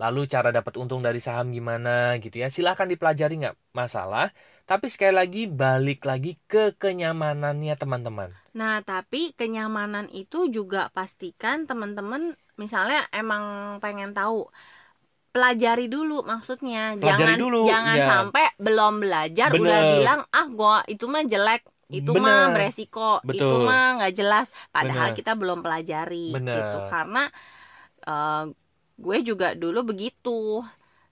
lalu 0.00 0.20
cara 0.32 0.48
dapat 0.56 0.74
untung 0.80 1.00
dari 1.04 1.20
saham 1.20 1.52
gimana 1.56 2.16
gitu 2.24 2.36
ya. 2.42 2.48
Silahkan 2.48 2.88
dipelajari 2.88 3.32
nggak 3.40 3.56
masalah 3.76 4.32
tapi 4.70 4.86
sekali 4.92 5.14
lagi 5.20 5.42
balik 5.62 6.00
lagi 6.10 6.32
ke 6.50 6.62
kenyamanannya 6.82 7.74
teman-teman 7.82 8.30
Nah, 8.54 8.74
tapi 8.86 9.34
kenyamanan 9.34 10.06
itu 10.14 10.46
juga 10.56 10.86
pastikan 10.94 11.66
teman-teman 11.66 12.22
misalnya 12.54 13.02
emang 13.10 13.44
pengen 13.82 14.14
tahu 14.14 14.46
pelajari 15.34 15.90
dulu 15.90 16.22
maksudnya 16.22 16.94
Pelajari 17.00 17.34
jangan 17.34 17.38
dulu, 17.42 17.62
jangan 17.68 17.96
ya. 17.98 18.06
sampai 18.10 18.44
belum 18.62 18.92
belajar 19.02 19.50
udah 19.58 19.80
Bener. 19.82 19.90
bilang 19.90 20.20
ah 20.30 20.46
gua 20.58 20.74
itu 20.86 21.04
mah 21.10 21.24
jelek 21.26 21.62
itu 21.90 22.10
mah 22.14 22.38
Bener. 22.46 22.54
beresiko 22.54 23.22
itu 23.34 23.42
Betul. 23.44 23.60
mah 23.68 23.82
nggak 23.98 24.12
jelas 24.18 24.46
padahal 24.74 25.10
Bener. 25.10 25.18
kita 25.18 25.34
belum 25.40 25.58
pelajari 25.64 26.16
Bener. 26.34 26.54
gitu 26.54 26.76
karena 26.86 27.18
eh, 28.08 28.42
gue 29.04 29.16
juga 29.28 29.46
dulu 29.58 29.78
begitu 29.90 30.62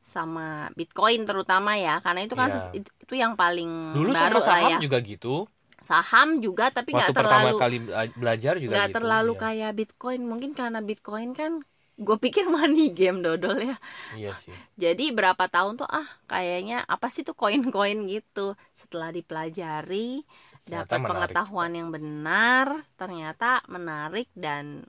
sama 0.02 0.68
Bitcoin 0.75 1.23
terutama 1.25 1.78
ya 1.78 2.02
karena 2.02 2.26
itu 2.26 2.35
kan 2.35 2.50
Iya. 2.50 2.54
ses- 2.59 2.73
itu, 2.75 2.90
itu 2.99 3.14
yang 3.14 3.38
paling 3.38 3.71
dulu 3.94 4.11
baru 4.11 4.38
sama 4.38 4.38
lah 4.38 4.47
saham 4.61 4.71
ya. 4.75 4.78
juga 4.82 4.99
gitu. 5.00 5.35
Saham 5.82 6.28
juga 6.38 6.71
tapi 6.71 6.94
nggak 6.94 7.11
pertama 7.11 7.50
terlalu 7.50 7.56
kali 7.59 7.76
bela- 7.82 8.14
belajar 8.18 8.54
juga 8.62 8.73
nggak 8.75 8.88
gitu 8.91 8.97
terlalu 8.99 9.32
iya. 9.34 9.41
kayak 9.43 9.71
Bitcoin. 9.78 10.21
Mungkin 10.26 10.50
karena 10.54 10.78
Bitcoin 10.82 11.30
kan 11.34 11.52
gue 11.99 12.17
pikir 12.19 12.45
money 12.54 12.91
game 12.91 13.23
dodol 13.23 13.58
ya. 13.62 13.76
Iya 14.15 14.30
sih. 14.43 14.54
Jadi 14.78 15.15
berapa 15.15 15.47
tahun 15.47 15.78
tuh 15.82 15.88
ah 15.91 16.06
kayaknya 16.26 16.82
apa 16.86 17.06
sih 17.10 17.23
tuh 17.23 17.34
koin-koin 17.34 18.06
gitu. 18.10 18.54
Setelah 18.75 19.10
dipelajari 19.10 20.23
dapat 20.62 20.99
pengetahuan 21.02 21.75
yang 21.75 21.91
benar 21.91 22.86
ternyata 22.95 23.62
menarik 23.67 24.30
dan 24.38 24.86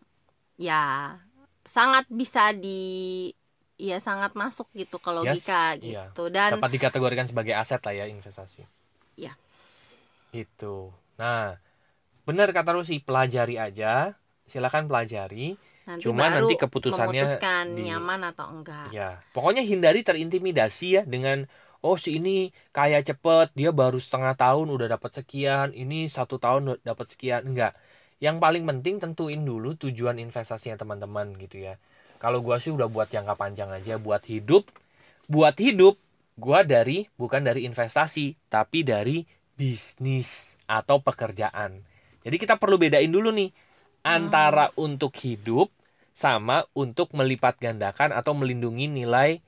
ya 0.58 1.18
sangat 1.66 2.06
bisa 2.14 2.54
di 2.54 3.34
ya 3.84 4.00
sangat 4.00 4.32
masuk 4.32 4.72
gitu 4.72 4.96
ke 4.96 5.12
logika 5.12 5.76
iya. 5.84 6.08
gitu. 6.08 6.32
Dan 6.32 6.56
dapat 6.56 6.72
dikategorikan 6.72 7.28
sebagai 7.28 7.52
aset 7.52 7.84
lah 7.84 7.92
ya 7.92 8.06
investasi. 8.08 8.64
Iya. 9.20 9.36
itu 10.34 10.90
nah 11.14 11.62
benar 12.24 12.50
kata 12.56 12.80
Rusi 12.80 13.04
pelajari 13.04 13.60
aja. 13.60 14.16
Silakan 14.48 14.88
pelajari. 14.88 15.60
Nanti 15.84 16.08
cuma 16.08 16.32
baru 16.32 16.48
nanti 16.48 16.56
keputusannya 16.56 17.28
memutuskan 17.28 17.66
di- 17.76 17.92
nyaman 17.92 18.32
atau 18.32 18.48
enggak. 18.48 18.88
Ya 18.96 19.20
pokoknya 19.36 19.68
hindari 19.68 20.00
terintimidasi 20.02 20.88
ya 20.96 21.04
dengan 21.04 21.44
oh 21.84 22.00
si 22.00 22.16
ini 22.16 22.56
kaya 22.72 23.04
cepet 23.04 23.52
dia 23.52 23.76
baru 23.76 24.00
setengah 24.00 24.40
tahun 24.40 24.72
udah 24.72 24.96
dapat 24.96 25.12
sekian 25.20 25.76
ini 25.76 26.08
satu 26.08 26.40
tahun 26.40 26.80
dapat 26.88 27.12
sekian. 27.12 27.44
Enggak. 27.44 27.76
Yang 28.24 28.40
paling 28.40 28.64
penting 28.64 28.96
tentuin 29.04 29.44
dulu 29.44 29.76
tujuan 29.76 30.16
investasinya 30.24 30.80
teman-teman 30.80 31.36
gitu 31.36 31.68
ya 31.68 31.76
kalau 32.24 32.40
gua 32.46 32.58
sih 32.64 32.72
udah 32.72 32.88
buat 32.88 33.12
jangka 33.12 33.36
panjang 33.36 33.70
aja 33.78 33.94
buat 34.00 34.24
hidup. 34.32 34.64
Buat 35.28 35.56
hidup 35.60 35.96
gua 36.40 36.64
dari 36.64 37.08
bukan 37.20 37.44
dari 37.44 37.68
investasi 37.70 38.36
tapi 38.48 38.80
dari 38.88 39.18
bisnis 39.60 40.56
atau 40.66 40.98
pekerjaan. 41.04 41.72
Jadi 42.26 42.36
kita 42.40 42.56
perlu 42.62 42.80
bedain 42.80 43.12
dulu 43.12 43.30
nih 43.36 43.52
antara 44.04 44.72
untuk 44.80 45.14
hidup 45.24 45.70
sama 46.14 46.64
untuk 46.78 47.12
melipat 47.18 47.60
gandakan 47.60 48.14
atau 48.16 48.34
melindungi 48.38 48.88
nilai 48.88 49.42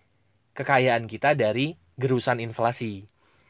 kekayaan 0.57 1.05
kita 1.07 1.35
dari 1.35 1.75
gerusan 1.99 2.39
inflasi. 2.43 3.05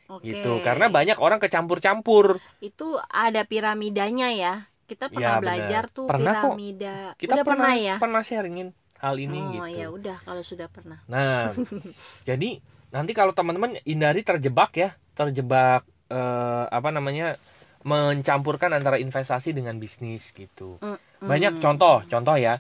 Oke. 0.06 0.22
gitu. 0.22 0.62
Karena 0.62 0.86
banyak 0.88 1.18
orang 1.18 1.42
kecampur-campur. 1.42 2.38
Itu 2.62 3.02
ada 3.10 3.42
piramidanya 3.46 4.30
ya. 4.34 4.54
Kita 4.86 5.10
Ya, 5.10 5.10
pernah 5.10 5.42
benar. 5.42 5.42
belajar 5.42 5.84
tuh 5.90 6.06
Pernah 6.06 6.34
kok. 6.38 6.54
piramida. 6.54 6.96
Kita 7.18 7.34
udah 7.34 7.46
pernah, 7.46 7.72
ya? 7.74 7.96
pernah 7.98 8.22
sharingin 8.22 8.70
hal 9.06 9.16
ini 9.22 9.40
oh 9.54 9.54
gitu. 9.62 9.78
ya 9.80 9.86
udah 9.94 10.18
kalau 10.26 10.44
sudah 10.44 10.68
pernah. 10.68 11.00
Nah 11.06 11.54
jadi 12.30 12.50
nanti 12.90 13.12
kalau 13.14 13.32
teman-teman 13.36 13.78
hindari 13.86 14.26
terjebak 14.26 14.72
ya 14.74 14.90
terjebak 15.14 15.86
eh, 16.10 16.66
apa 16.74 16.90
namanya 16.90 17.38
mencampurkan 17.86 18.74
antara 18.74 18.98
investasi 18.98 19.54
dengan 19.54 19.78
bisnis 19.78 20.34
gitu. 20.34 20.82
Mm, 20.82 20.98
banyak 21.30 21.54
contoh 21.62 22.02
contoh 22.10 22.36
ya. 22.36 22.60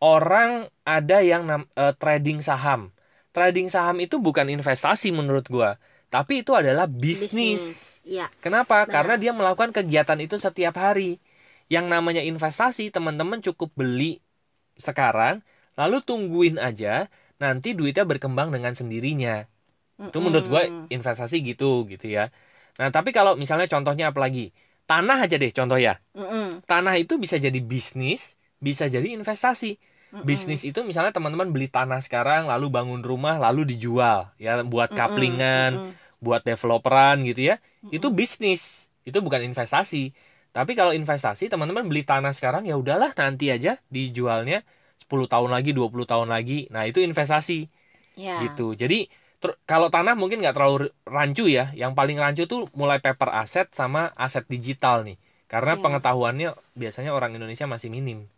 Orang 0.00 0.70
ada 0.86 1.18
yang 1.20 1.44
nam- 1.44 1.68
eh, 1.76 1.92
trading 1.98 2.40
saham. 2.40 2.88
Trading 3.36 3.68
saham 3.68 4.00
itu 4.00 4.16
bukan 4.18 4.48
investasi 4.48 5.12
menurut 5.14 5.46
gua 5.46 5.76
tapi 6.10 6.42
itu 6.42 6.52
adalah 6.58 6.90
bisnis 6.90 8.02
ya. 8.02 8.26
Kenapa? 8.42 8.82
Benar. 8.82 8.90
Karena 8.90 9.14
dia 9.14 9.30
melakukan 9.30 9.70
kegiatan 9.70 10.18
itu 10.18 10.36
setiap 10.42 10.74
hari. 10.74 11.22
Yang 11.70 11.86
namanya 11.86 12.22
investasi, 12.26 12.90
teman-teman 12.90 13.38
cukup 13.46 13.70
beli 13.78 14.18
sekarang, 14.74 15.38
lalu 15.78 15.96
tungguin 16.02 16.56
aja, 16.58 17.06
nanti 17.42 17.74
duitnya 17.78 18.04
berkembang 18.08 18.48
dengan 18.54 18.72
sendirinya. 18.74 19.44
Itu 20.08 20.18
menurut 20.24 20.46
gue 20.48 20.62
investasi 20.90 21.36
gitu, 21.46 21.86
gitu 21.92 22.06
ya. 22.10 22.30
Nah, 22.80 22.88
tapi 22.90 23.10
kalau 23.12 23.36
misalnya 23.36 23.66
contohnya 23.70 24.10
apa 24.10 24.20
lagi? 24.24 24.50
Tanah 24.88 25.22
aja 25.24 25.36
deh 25.38 25.52
contoh 25.54 25.78
ya. 25.78 26.00
Tanah 26.66 26.94
itu 26.98 27.18
bisa 27.18 27.36
jadi 27.38 27.58
bisnis, 27.58 28.38
bisa 28.62 28.86
jadi 28.86 29.14
investasi. 29.18 29.78
Mm-mm. 30.10 30.26
Bisnis 30.26 30.66
itu 30.66 30.82
misalnya 30.82 31.14
teman-teman 31.14 31.54
beli 31.54 31.70
tanah 31.70 32.02
sekarang, 32.02 32.50
lalu 32.50 32.66
bangun 32.70 33.02
rumah, 33.02 33.38
lalu 33.38 33.62
dijual, 33.74 34.30
ya 34.42 34.62
buat 34.66 34.90
kaplingan, 34.90 35.78
Mm-mm. 35.78 35.94
buat 36.20 36.44
developeran 36.44 37.24
gitu 37.24 37.48
ya 37.48 37.56
itu 37.88 38.12
bisnis 38.12 38.86
itu 39.08 39.18
bukan 39.24 39.40
investasi 39.40 40.12
tapi 40.52 40.76
kalau 40.76 40.92
investasi 40.92 41.48
teman-teman 41.48 41.88
beli 41.88 42.04
tanah 42.04 42.36
sekarang 42.36 42.68
ya 42.68 42.76
udahlah 42.76 43.10
nanti 43.16 43.48
aja 43.48 43.80
dijualnya 43.88 44.60
10 45.06 45.26
tahun 45.26 45.50
lagi 45.50 45.70
20 45.72 46.04
tahun 46.04 46.28
lagi. 46.28 46.68
Nah 46.68 46.84
itu 46.84 47.00
investasi. 47.00 47.66
Ya. 48.18 48.44
Gitu. 48.44 48.76
Jadi 48.76 49.08
kalau 49.64 49.88
tanah 49.88 50.12
mungkin 50.12 50.44
nggak 50.44 50.52
terlalu 50.52 50.92
rancu 51.08 51.48
ya. 51.48 51.72
Yang 51.72 51.92
paling 51.96 52.16
rancu 52.20 52.42
tuh 52.44 52.68
mulai 52.76 53.00
paper 53.00 53.32
aset 53.32 53.72
sama 53.72 54.12
aset 54.14 54.44
digital 54.46 55.02
nih. 55.02 55.16
Karena 55.48 55.74
Iya. 55.74 55.82
pengetahuannya 55.82 56.48
biasanya 56.76 57.10
orang 57.10 57.34
Indonesia 57.34 57.64
masih 57.64 57.88
minim. 57.88 58.28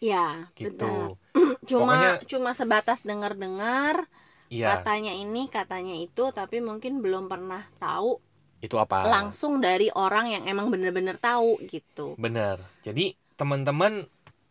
Ya 0.00 0.48
benar. 0.56 0.56
Gitu 0.56 0.92
cuma 1.70 1.94
Pokoknya- 1.94 2.18
cuma 2.26 2.50
sebatas 2.56 3.04
dengar-dengar 3.04 4.08
iya. 4.48 4.80
katanya 4.80 5.12
ini 5.12 5.46
katanya 5.46 5.92
itu 5.94 6.32
tapi 6.32 6.58
mungkin 6.58 7.04
belum 7.04 7.28
pernah 7.28 7.68
tahu 7.76 8.16
itu 8.60 8.76
apa? 8.76 9.04
langsung 9.08 9.60
dari 9.60 9.88
orang 9.92 10.32
yang 10.32 10.44
emang 10.44 10.68
bener-bener 10.68 11.16
tahu 11.16 11.60
gitu. 11.68 12.16
Bener. 12.16 12.60
Jadi 12.80 13.12
teman-teman 13.36 14.04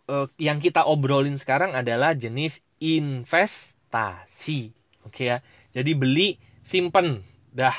eh, 0.10 0.28
yang 0.42 0.58
kita 0.58 0.90
obrolin 0.90 1.38
sekarang 1.38 1.78
adalah 1.78 2.18
jenis 2.18 2.66
investasi. 2.82 4.74
Oke 5.06 5.30
ya. 5.30 5.38
Jadi 5.70 5.94
beli, 5.94 6.42
simpen, 6.66 7.22
dah. 7.54 7.78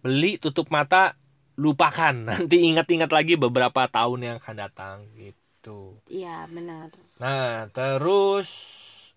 Beli, 0.00 0.40
tutup 0.40 0.72
mata, 0.72 1.20
lupakan. 1.60 2.16
Nanti 2.32 2.56
ingat-ingat 2.72 3.12
lagi 3.12 3.36
beberapa 3.36 3.84
tahun 3.86 4.20
yang 4.24 4.36
akan 4.40 4.56
datang 4.56 4.96
gitu. 5.20 6.00
Iya 6.08 6.48
benar. 6.48 6.92
Nah, 7.20 7.68
terus 7.70 8.48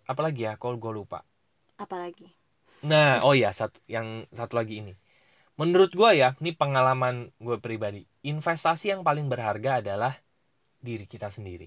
apa 0.08 0.22
lagi 0.24 0.48
ya? 0.48 0.60
Kalau 0.60 0.76
gue 0.76 0.92
lupa. 0.92 1.24
Apalagi? 1.80 2.28
Nah, 2.86 3.24
oh 3.26 3.34
ya, 3.34 3.50
satu 3.56 3.80
yang 3.90 4.28
satu 4.30 4.54
lagi 4.60 4.86
ini. 4.86 4.94
Menurut 5.58 5.90
gue 5.90 6.12
ya, 6.14 6.38
ini 6.38 6.54
pengalaman 6.54 7.34
gue 7.42 7.58
pribadi. 7.58 8.06
Investasi 8.22 8.94
yang 8.94 9.02
paling 9.02 9.26
berharga 9.26 9.82
adalah 9.82 10.14
diri 10.78 11.10
kita 11.10 11.34
sendiri. 11.34 11.66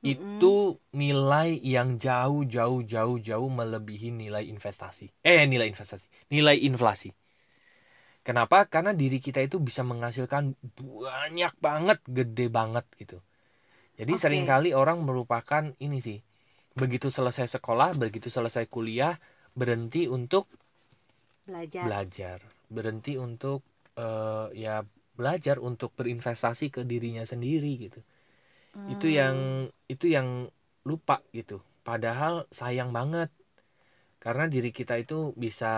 Itu 0.00 0.80
nilai 0.96 1.60
yang 1.60 2.00
jauh 2.00 2.48
jauh 2.48 2.80
jauh 2.88 3.18
jauh 3.20 3.50
melebihi 3.52 4.08
nilai 4.16 4.48
investasi. 4.48 5.12
Eh, 5.20 5.44
nilai 5.44 5.68
investasi, 5.68 6.08
nilai 6.32 6.56
inflasi. 6.64 7.12
Kenapa? 8.20 8.68
Karena 8.68 8.92
diri 8.92 9.20
kita 9.20 9.40
itu 9.40 9.56
bisa 9.60 9.80
menghasilkan 9.80 10.56
banyak 10.76 11.52
banget, 11.60 11.98
gede 12.04 12.46
banget 12.52 12.84
gitu. 13.00 13.20
Jadi 14.00 14.12
Oke. 14.16 14.20
sering 14.22 14.44
kali 14.48 14.72
orang 14.72 15.04
merupakan 15.04 15.64
ini 15.80 15.98
sih. 16.00 16.18
Begitu 16.76 17.12
selesai 17.12 17.60
sekolah, 17.60 17.96
begitu 17.96 18.32
selesai 18.32 18.64
kuliah, 18.68 19.16
berhenti 19.52 20.08
untuk 20.08 20.48
Belajar. 21.44 21.84
belajar, 21.84 22.38
berhenti 22.70 23.16
untuk 23.16 23.60
eh, 23.98 24.46
ya 24.56 24.84
belajar 25.16 25.60
untuk 25.60 25.92
berinvestasi 25.96 26.72
ke 26.72 26.80
dirinya 26.88 27.24
sendiri 27.24 27.76
gitu. 27.88 28.00
Itu 28.94 29.06
Hmm. 29.06 29.16
yang 29.18 29.36
itu 29.92 30.06
yang 30.16 30.28
lupa 30.88 31.16
gitu. 31.38 31.60
Padahal 31.88 32.34
sayang 32.52 32.90
banget. 32.98 33.30
Karena 34.24 34.44
diri 34.54 34.70
kita 34.78 34.94
itu 35.04 35.32
bisa 35.44 35.72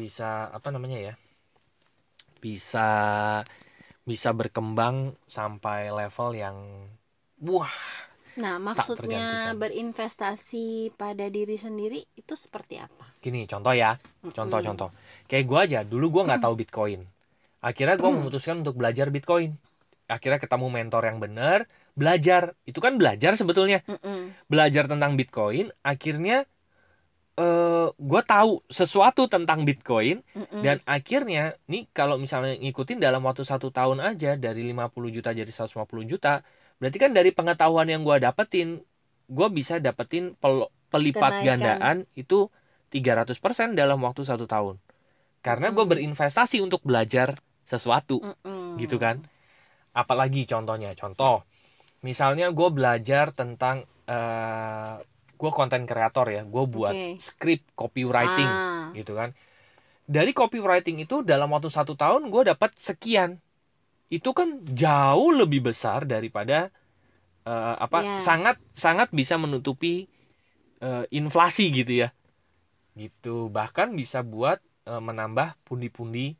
bisa 0.00 0.50
apa 0.56 0.68
namanya 0.74 0.98
ya? 1.08 1.14
Bisa 2.42 2.88
bisa 4.02 4.30
berkembang 4.34 5.14
sampai 5.30 5.90
level 5.94 6.30
yang 6.34 6.56
wah, 7.42 7.70
Nah, 8.42 8.56
maksudnya 8.56 9.52
berinvestasi 9.62 10.66
pada 10.96 11.26
diri 11.36 11.56
sendiri 11.60 12.00
itu 12.16 12.34
seperti 12.44 12.74
apa? 12.80 13.06
gini 13.22 13.46
contoh 13.46 13.74
ya. 13.74 13.90
Mm-mm. 14.22 14.34
Contoh-contoh. 14.36 14.90
Kayak 15.30 15.44
gua 15.50 15.60
aja, 15.66 15.80
dulu 15.86 16.06
gua 16.14 16.22
nggak 16.28 16.42
tahu 16.44 16.54
Bitcoin. 16.60 17.00
Akhirnya 17.62 17.96
gua 18.02 18.10
memutuskan 18.16 18.56
untuk 18.62 18.74
belajar 18.80 19.08
Bitcoin. 19.14 19.54
Akhirnya 20.10 20.38
ketemu 20.42 20.66
mentor 20.68 21.02
yang 21.08 21.18
benar, 21.22 21.58
belajar. 22.00 22.42
Itu 22.68 22.78
kan 22.84 22.96
belajar 23.00 23.32
sebetulnya. 23.40 23.80
Mm-mm. 23.88 24.32
belajar 24.52 24.84
tentang 24.90 25.12
Bitcoin, 25.18 25.72
akhirnya 25.84 26.44
eh 27.32 27.88
gue 27.96 28.22
tahu 28.28 28.60
sesuatu 28.68 29.24
tentang 29.24 29.64
Bitcoin 29.64 30.20
Mm-mm. 30.36 30.60
dan 30.60 30.76
akhirnya 30.84 31.56
nih 31.64 31.88
kalau 31.96 32.20
misalnya 32.20 32.60
ngikutin 32.60 33.00
dalam 33.00 33.24
waktu 33.24 33.40
satu 33.48 33.72
tahun 33.72 34.04
aja 34.04 34.36
dari 34.36 34.60
50 34.68 35.08
juta 35.08 35.32
jadi 35.32 35.48
150 35.48 36.04
juta, 36.04 36.44
berarti 36.76 36.98
kan 37.00 37.10
dari 37.16 37.32
pengetahuan 37.32 37.88
yang 37.88 38.04
gue 38.04 38.16
dapetin, 38.20 38.84
gue 39.32 39.48
bisa 39.48 39.80
dapetin 39.80 40.36
pel- 40.36 40.68
pelipat 40.92 41.40
Kenaikan. 41.40 41.56
gandaan 41.56 41.96
itu 42.20 42.52
300% 42.92 43.72
dalam 43.72 43.96
waktu 44.04 44.28
satu 44.28 44.44
tahun. 44.44 44.76
Karena 45.42 45.72
gue 45.74 45.84
Hmm. 45.84 45.92
berinvestasi 45.92 46.60
untuk 46.62 46.84
belajar 46.84 47.34
sesuatu 47.64 48.20
Mm-mm. 48.20 48.76
gitu 48.76 48.98
kan 49.00 49.22
apalagi 49.92 50.48
contohnya 50.48 50.90
contoh 50.96 51.44
misalnya 52.02 52.50
gue 52.50 52.68
belajar 52.70 53.30
tentang 53.34 53.86
eh 54.06 54.94
gue 55.38 55.50
konten 55.50 55.82
kreator 55.90 56.26
ya 56.30 56.42
gue 56.46 56.64
buat 56.70 56.94
Oke. 56.94 57.18
skrip 57.18 57.62
copywriting 57.74 58.46
Ah, 58.46 58.90
gitu 58.94 59.18
kan. 59.18 59.34
Dari 60.06 60.30
copywriting 60.34 61.02
itu 61.02 61.22
dalam 61.26 61.50
waktu 61.50 61.70
satu 61.70 61.94
tahun 61.98 62.30
gue 62.30 62.42
dapat 62.54 62.74
sekian. 62.78 63.38
Itu 64.12 64.30
kan 64.36 64.62
jauh 64.68 65.32
lebih 65.34 65.72
besar 65.72 66.04
daripada 66.06 66.70
eh, 67.46 67.74
apa 67.78 67.98
Ya. 68.06 68.18
sangat 68.22 68.56
sangat 68.74 69.08
bisa 69.10 69.34
menutupi 69.40 70.06
eh, 70.82 71.04
inflasi 71.10 71.70
gitu 71.74 72.06
ya. 72.06 72.08
Gitu. 72.94 73.48
Bahkan 73.50 73.94
bisa 73.96 74.22
buat 74.22 74.60
eh, 74.86 75.02
menambah 75.02 75.58
pundi-pundi 75.66 76.36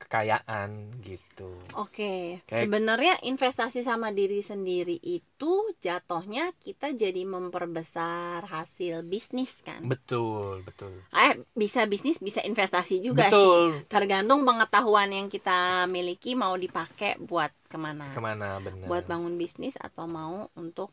kekayaan 0.00 0.70
gitu 1.04 1.52
Oke, 1.78 2.42
Kayak- 2.50 2.66
sebenarnya 2.66 3.14
investasi 3.22 3.86
sama 3.86 4.10
diri 4.10 4.42
sendiri 4.42 4.98
itu 4.98 5.52
jatuhnya 5.78 6.50
kita 6.58 6.90
jadi 6.92 7.22
memperbesar 7.24 8.42
hasil 8.42 9.06
bisnis 9.06 9.62
kan? 9.62 9.86
betul 9.86 10.66
betul 10.66 10.92
Eh, 11.14 11.38
bisa 11.54 11.86
bisnis, 11.86 12.18
bisa 12.18 12.42
investasi 12.42 12.98
juga 13.02 13.30
sih. 13.30 13.34
betul 13.34 13.86
Tergantung 13.86 14.42
pengetahuan 14.42 15.10
yang 15.10 15.26
kita 15.30 15.86
miliki 15.86 16.34
mau 16.34 16.58
dipakai 16.58 17.18
buat 17.22 17.54
ke 17.70 17.78
mana? 17.78 18.10
ke 18.10 18.20
mana 18.20 18.58
benar 18.58 18.88
Buat 18.90 19.04
bangun 19.06 19.34
bisnis 19.38 19.78
atau 19.78 20.10
mau 20.10 20.50
untuk 20.58 20.90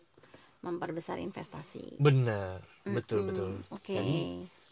memperbesar 0.62 1.17
investasi? 1.17 1.98
benar 1.98 2.62
betul 2.86 3.26
Mm-mm. 3.26 3.30
betul 3.30 3.50
Oke. 3.74 3.93
Jadi, 3.98 4.17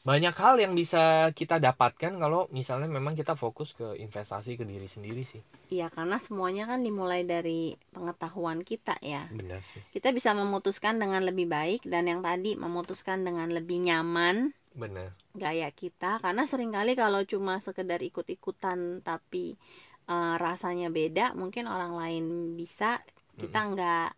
banyak 0.05 0.37
hal 0.37 0.61
yang 0.61 0.77
bisa 0.77 1.33
kita 1.33 1.57
dapatkan 1.57 2.13
kalau 2.21 2.45
misalnya 2.53 2.85
memang 2.85 3.17
kita 3.17 3.33
fokus 3.33 3.73
ke 3.73 3.97
investasi 3.97 4.53
ke 4.53 4.61
diri 4.61 4.85
sendiri 4.85 5.25
sih. 5.25 5.41
Iya, 5.73 5.89
karena 5.89 6.21
semuanya 6.21 6.69
kan 6.69 6.85
dimulai 6.85 7.25
dari 7.25 7.73
pengetahuan 7.89 8.61
kita 8.61 9.01
ya. 9.01 9.25
benar 9.33 9.65
sih. 9.65 9.81
Kita 9.89 10.13
bisa 10.13 10.37
memutuskan 10.37 11.01
dengan 11.01 11.25
lebih 11.25 11.49
baik 11.49 11.89
dan 11.89 12.05
yang 12.05 12.21
tadi 12.21 12.53
memutuskan 12.53 13.25
dengan 13.25 13.49
lebih 13.49 13.81
nyaman 13.81 14.53
benar. 14.77 15.17
gaya 15.33 15.73
kita. 15.73 16.21
Karena 16.21 16.45
sering 16.45 16.69
kali 16.69 16.93
kalau 16.93 17.25
cuma 17.25 17.57
sekedar 17.57 17.97
ikut-ikutan 18.05 19.01
tapi 19.01 19.57
eh, 20.05 20.35
rasanya 20.37 20.93
beda 20.93 21.33
mungkin 21.33 21.65
orang 21.65 21.97
lain 21.97 22.53
bisa 22.53 23.01
kita 23.41 23.73
nggak 23.73 24.09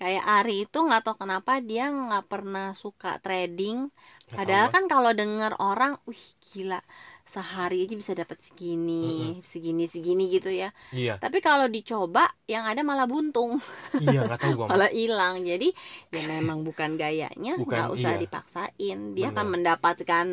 kayak 0.00 0.24
Ari 0.24 0.64
itu 0.64 0.78
nggak 0.80 1.04
tahu 1.04 1.16
kenapa 1.20 1.60
dia 1.60 1.92
nggak 1.92 2.24
pernah 2.32 2.72
suka 2.72 3.20
trading. 3.20 3.92
Padahal 4.30 4.70
tahu, 4.70 4.74
kan 4.78 4.84
kalau 4.88 5.10
dengar 5.12 5.52
orang 5.60 6.00
wih 6.08 6.24
gila 6.40 6.80
sehari 7.26 7.84
aja 7.86 7.94
bisa 7.94 8.12
dapat 8.16 8.40
segini 8.42 9.38
segini 9.44 9.84
segini 9.84 10.32
gitu 10.32 10.48
ya. 10.48 10.72
Iya. 10.90 11.20
Tapi 11.20 11.44
kalau 11.44 11.68
dicoba 11.68 12.32
yang 12.48 12.64
ada 12.64 12.80
malah 12.80 13.04
buntung. 13.04 13.60
Iya 14.00 14.24
nggak 14.24 14.40
tahu 14.40 14.52
gua 14.56 14.66
malah 14.72 14.88
hilang. 14.88 15.44
Jadi 15.44 15.70
ya 16.10 16.22
memang 16.24 16.64
bukan 16.64 16.96
gayanya 16.96 17.60
nggak 17.60 17.92
usah 17.92 18.16
iya. 18.16 18.22
dipaksain. 18.24 18.98
Dia 19.12 19.28
Benar. 19.28 19.34
akan 19.36 19.46
mendapatkan 19.52 20.26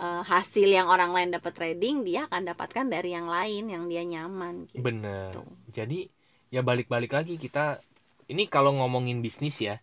eh, 0.00 0.22
hasil 0.24 0.68
yang 0.70 0.88
orang 0.88 1.12
lain 1.12 1.30
dapat 1.36 1.52
trading 1.52 2.08
dia 2.08 2.24
akan 2.26 2.50
dapatkan 2.50 2.86
dari 2.88 3.12
yang 3.12 3.28
lain 3.28 3.68
yang 3.68 3.84
dia 3.86 4.02
nyaman 4.02 4.64
gitu. 4.72 4.80
Benar 4.80 5.34
jadi 5.74 6.06
ya 6.54 6.62
balik-balik 6.62 7.10
lagi 7.10 7.34
kita 7.34 7.82
ini 8.28 8.48
kalau 8.48 8.74
ngomongin 8.76 9.20
bisnis 9.24 9.60
ya. 9.60 9.80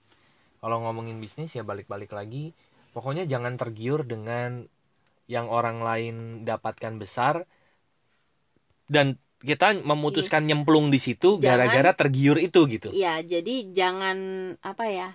Kalau 0.61 0.81
ngomongin 0.85 1.17
bisnis 1.17 1.53
ya 1.57 1.65
balik-balik 1.65 2.13
lagi. 2.13 2.53
Pokoknya 2.91 3.23
jangan 3.25 3.55
tergiur 3.55 4.03
dengan 4.03 4.67
yang 5.31 5.47
orang 5.47 5.79
lain 5.79 6.15
dapatkan 6.43 6.99
besar 6.99 7.47
dan 8.91 9.15
kita 9.41 9.73
memutuskan 9.81 10.45
nyemplung 10.45 10.93
di 10.93 10.99
situ 11.01 11.41
gara-gara 11.41 11.95
tergiur 11.95 12.37
itu 12.37 12.67
gitu. 12.69 12.93
Iya 12.93 13.23
jadi 13.25 13.71
jangan 13.73 14.17
apa 14.61 14.85
ya 14.91 15.09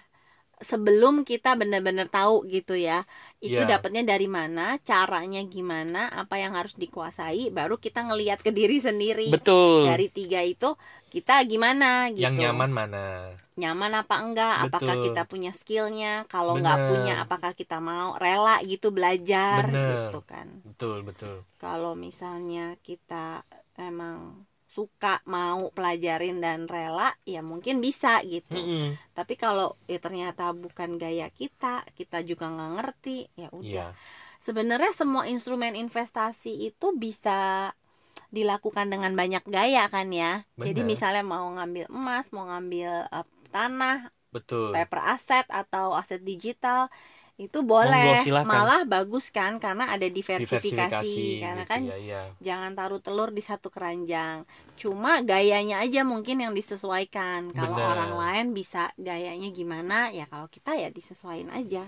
sebelum 0.57 1.29
kita 1.29 1.53
benar-benar 1.53 2.09
tahu 2.09 2.49
gitu 2.49 2.73
ya 2.81 3.05
itu 3.45 3.61
Iya. 3.61 3.77
dapatnya 3.77 4.17
dari 4.17 4.25
mana 4.25 4.81
caranya 4.81 5.45
gimana 5.45 6.09
apa 6.09 6.41
yang 6.41 6.57
harus 6.57 6.73
dikuasai 6.81 7.53
baru 7.53 7.77
kita 7.77 8.09
ngelihat 8.09 8.41
ke 8.41 8.51
diri 8.57 8.81
sendiri. 8.81 9.29
Betul. 9.29 9.85
Dari 9.85 10.09
tiga 10.09 10.41
itu 10.41 10.73
kita 11.17 11.41
gimana 11.49 12.13
gitu. 12.13 12.29
yang 12.29 12.37
nyaman 12.37 12.71
mana? 12.77 13.33
Nyaman 13.57 14.05
apa 14.05 14.15
enggak? 14.21 14.69
Apakah 14.69 15.01
Betul. 15.01 15.05
kita 15.09 15.23
punya 15.25 15.53
skillnya? 15.57 16.29
Kalau 16.29 16.61
nggak 16.61 16.93
punya 16.93 17.25
apakah 17.25 17.57
kita 17.57 17.81
mau 17.81 18.21
rela 18.21 18.61
gitu 18.61 18.93
belajar? 18.93 19.65
Bener. 19.65 20.13
gitu 20.13 20.21
kan. 20.29 20.61
Betul 20.61 21.09
betul. 21.09 21.49
Kalau 21.57 21.97
misalnya 21.97 22.77
kita 22.85 23.49
emang 23.81 24.45
suka 24.69 25.25
mau 25.25 25.73
pelajarin 25.73 26.37
dan 26.37 26.69
rela 26.69 27.17
ya 27.25 27.41
mungkin 27.41 27.81
bisa 27.81 28.21
gitu. 28.29 28.61
Mm-mm. 28.61 28.93
tapi 29.17 29.41
kalau 29.41 29.73
ya 29.89 29.97
ternyata 29.97 30.53
bukan 30.53 31.01
gaya 31.01 31.33
kita 31.33 31.81
kita 31.97 32.21
juga 32.29 32.53
nggak 32.53 32.73
ngerti 32.77 33.33
ya 33.41 33.49
udah. 33.57 33.65
Iya. 33.65 33.97
Sebenarnya 34.37 34.93
semua 34.93 35.25
instrumen 35.33 35.73
investasi 35.73 36.69
itu 36.69 36.93
bisa 36.93 37.73
dilakukan 38.37 38.93
dengan 38.93 39.17
banyak 39.17 39.49
gaya 39.49 39.89
kan 39.89 40.13
ya. 40.13 40.45
Jadi 40.61 40.85
Bener. 40.85 40.93
misalnya 40.93 41.25
mau 41.25 41.49
ngambil 41.57 41.89
emas 41.89 42.29
mau 42.37 42.45
ngambil 42.45 43.09
eh, 43.09 43.27
tanah 43.49 44.13
betul. 44.29 44.77
paper 44.77 45.01
aset 45.17 45.47
atau 45.49 45.97
aset 45.97 46.21
digital 46.21 46.93
itu 47.37 47.61
boleh. 47.61 48.25
Monggo, 48.25 48.49
malah 48.49 48.89
bagus 48.89 49.29
kan 49.29 49.61
karena 49.61 49.93
ada 49.93 50.09
diversifikasi, 50.09 50.73
diversifikasi 50.73 51.45
karena 51.45 51.65
gitu 51.65 51.69
kan 51.69 51.81
ya, 51.85 51.97
iya. 52.01 52.23
jangan 52.41 52.73
taruh 52.73 53.01
telur 53.05 53.29
di 53.29 53.45
satu 53.45 53.69
keranjang. 53.69 54.49
Cuma 54.81 55.21
gayanya 55.21 55.85
aja 55.85 56.01
mungkin 56.01 56.41
yang 56.41 56.57
disesuaikan. 56.57 57.53
Kalau 57.53 57.77
Bener. 57.77 57.93
orang 57.93 58.13
lain 58.17 58.47
bisa 58.57 58.89
gayanya 58.97 59.53
gimana 59.53 60.09
ya 60.17 60.25
kalau 60.33 60.49
kita 60.49 60.81
ya 60.81 60.89
disesuaikan 60.89 61.53
aja. 61.53 61.85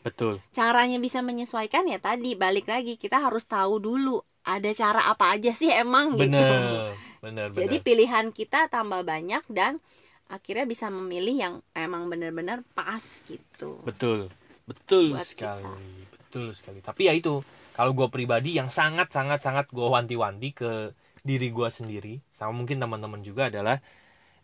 Betul. 0.00 0.40
Caranya 0.48 0.96
bisa 0.96 1.20
menyesuaikan 1.20 1.84
ya 1.92 2.00
tadi 2.00 2.32
balik 2.32 2.64
lagi 2.64 2.96
kita 2.96 3.20
harus 3.20 3.44
tahu 3.44 3.76
dulu 3.76 4.24
ada 4.46 4.70
cara 4.72 5.10
apa 5.10 5.34
aja 5.34 5.50
sih 5.52 5.68
emang 5.74 6.14
gitu 6.14 6.30
bener 6.30 6.94
bener 7.24 7.48
jadi 7.52 7.76
bener. 7.76 7.86
pilihan 7.86 8.26
kita 8.30 8.70
tambah 8.70 9.02
banyak 9.02 9.42
dan 9.50 9.82
akhirnya 10.30 10.66
bisa 10.66 10.86
memilih 10.90 11.34
yang 11.34 11.54
emang 11.74 12.06
benar-benar 12.06 12.62
pas 12.74 13.02
gitu 13.26 13.82
betul 13.82 14.30
betul 14.66 15.14
Buat 15.14 15.26
sekali 15.26 15.66
kita. 15.66 16.14
betul 16.14 16.46
sekali 16.54 16.78
tapi 16.82 17.10
ya 17.10 17.14
itu 17.14 17.42
kalau 17.74 17.92
gue 17.92 18.08
pribadi 18.08 18.54
yang 18.56 18.70
sangat 18.70 19.10
sangat 19.10 19.42
sangat 19.42 19.66
gue 19.70 19.86
wanti-wanti 19.86 20.54
ke 20.54 20.94
diri 21.26 21.50
gue 21.50 21.68
sendiri 21.70 22.14
sama 22.30 22.54
mungkin 22.54 22.78
teman-teman 22.78 23.22
juga 23.22 23.50
adalah 23.50 23.82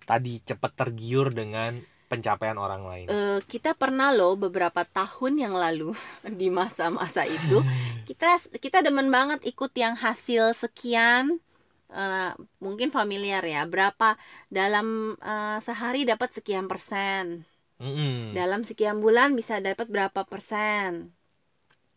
tadi 0.03 0.43
cepet 0.43 0.73
tergiur 0.75 1.31
dengan 1.31 1.79
pencapaian 2.13 2.61
orang 2.61 2.85
lain? 2.85 3.07
Eh, 3.09 3.41
kita 3.49 3.73
pernah 3.73 4.13
loh 4.13 4.37
beberapa 4.37 4.85
tahun 4.85 5.41
yang 5.41 5.55
lalu 5.57 5.97
di 6.41 6.53
masa-masa 6.53 7.25
itu 7.25 7.65
kita 8.09 8.37
kita 8.61 8.85
demen 8.85 9.09
banget 9.09 9.41
ikut 9.49 9.73
yang 9.73 9.97
hasil 9.97 10.53
sekian 10.53 11.41
eh, 11.89 12.33
mungkin 12.61 12.93
familiar 12.93 13.41
ya 13.41 13.65
berapa 13.65 14.21
dalam 14.53 15.17
eh, 15.17 15.59
sehari 15.65 16.05
dapat 16.05 16.37
sekian 16.37 16.69
persen. 16.69 17.49
Mm-mm. 17.83 18.31
dalam 18.31 18.63
sekian 18.63 19.03
bulan 19.03 19.35
bisa 19.35 19.59
dapat 19.59 19.91
berapa 19.91 20.23
persen. 20.23 21.11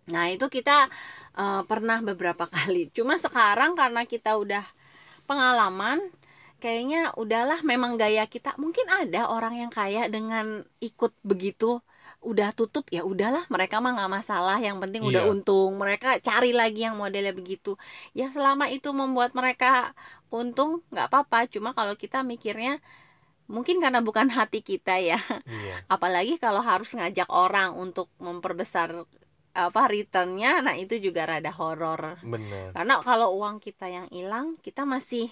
Nah 0.09 0.25
itu 0.33 0.49
kita 0.49 0.89
eh, 1.37 1.61
pernah 1.69 2.01
beberapa 2.01 2.49
kali. 2.55 2.89
Cuma 2.89 3.21
sekarang 3.21 3.77
karena 3.77 4.01
kita 4.09 4.33
udah 4.33 4.65
pengalaman 5.29 6.01
kayaknya 6.57 7.13
udahlah 7.19 7.59
memang 7.61 7.99
gaya 7.99 8.25
kita 8.25 8.55
mungkin 8.55 8.87
ada 8.87 9.29
orang 9.29 9.59
yang 9.59 9.71
kaya 9.71 10.07
dengan 10.09 10.63
ikut 10.79 11.13
begitu 11.21 11.83
udah 12.25 12.57
tutup 12.57 12.89
ya 12.89 13.05
udahlah 13.05 13.45
mereka 13.53 13.77
mah 13.77 13.93
nggak 13.93 14.09
masalah 14.09 14.57
yang 14.57 14.81
penting 14.81 15.05
udah 15.05 15.25
Iya. 15.25 15.29
untung 15.29 15.77
mereka 15.77 16.17
cari 16.17 16.57
lagi 16.57 16.81
yang 16.87 16.97
modelnya 16.97 17.37
begitu. 17.37 17.77
Ya 18.17 18.33
selama 18.33 18.65
itu 18.73 18.89
membuat 18.97 19.37
mereka 19.37 19.93
untung 20.33 20.81
nggak 20.89 21.05
apa-apa 21.05 21.45
cuma 21.53 21.77
kalau 21.77 21.93
kita 21.93 22.25
mikirnya 22.25 22.81
mungkin 23.45 23.77
karena 23.77 24.01
bukan 24.01 24.25
hati 24.33 24.65
kita 24.65 24.97
ya. 24.97 25.21
Iya. 25.45 25.85
Apalagi 25.93 26.41
kalau 26.41 26.65
harus 26.65 26.97
ngajak 26.97 27.29
orang 27.29 27.77
untuk 27.77 28.09
memperbesar 28.17 29.05
apa 29.55 29.81
returnnya 29.87 30.65
nah 30.65 30.73
itu 30.73 30.97
juga 30.97 31.29
rada 31.29 31.53
horor. 31.53 32.17
Karena 32.73 33.05
kalau 33.05 33.37
uang 33.37 33.61
kita 33.61 33.85
yang 33.85 34.09
hilang 34.09 34.57
kita 34.65 34.81
masih 34.81 35.29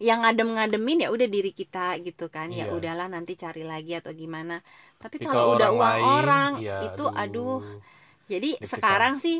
yang 0.00 0.24
ngadem-ngademin 0.24 1.04
ya 1.04 1.08
udah 1.08 1.28
diri 1.28 1.52
kita 1.52 2.00
gitu 2.00 2.26
kan. 2.26 2.48
Ya 2.48 2.66
Iya. 2.66 2.72
udahlah 2.72 3.06
nanti 3.06 3.36
cari 3.36 3.62
lagi 3.62 3.92
atau 3.92 4.10
gimana. 4.10 4.64
Tapi 4.96 5.16
Tapi 5.16 5.28
kalau 5.28 5.54
udah 5.54 5.70
uang 5.70 5.80
lain, 5.94 6.04
orang 6.04 6.50
ya, 6.58 6.76
itu 6.82 7.04
aduh. 7.06 7.60
jadi 8.26 8.56
Deg-degan. 8.56 8.66
sekarang 8.66 9.14
sih 9.16 9.38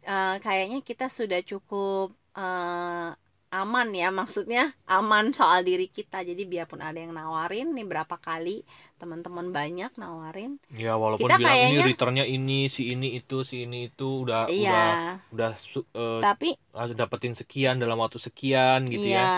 eh, 0.00 0.36
kayaknya 0.38 0.80
kita 0.80 1.06
sudah 1.08 1.42
cukup 1.42 2.14
eh, 2.32 3.10
aman 3.50 3.88
ya. 3.90 4.08
Maksudnya 4.10 4.62
aman 4.86 5.32
soal 5.32 5.62
diri 5.62 5.88
kita. 5.88 6.20
Jadi 6.20 6.44
biarpun 6.44 6.78
ada 6.78 6.94
yang 6.94 7.10
nawarin 7.10 7.72
nih 7.72 7.84
berapa 7.84 8.16
kali 8.16 8.62
teman-teman 8.94 9.50
banyak 9.50 9.94
nawarin 9.94 10.58
ya 10.72 10.94
walaupun 10.94 11.22
Kita 11.24 11.38
bilang 11.38 11.54
ini 11.54 11.62
kayaknya- 11.70 11.86
returnnya 11.86 12.24
ini 12.26 12.66
si 12.66 12.90
ini 12.90 13.14
itu 13.14 13.42
si 13.42 13.62
ini 13.62 13.88
itu 13.88 14.22
udah 14.22 14.44
udah 14.44 14.52
iya. 14.52 15.22
udah 15.28 15.52
su- 15.56 15.86
eh, 15.88 16.18
tapi 16.18 16.58
harus 16.72 16.94
dapetin 16.94 17.30
sekian 17.32 17.78
dalam 17.78 17.94
waktu 17.96 18.18
sekian 18.18 18.86
gitu 18.86 19.06
iya. 19.08 19.22
ya 19.22 19.30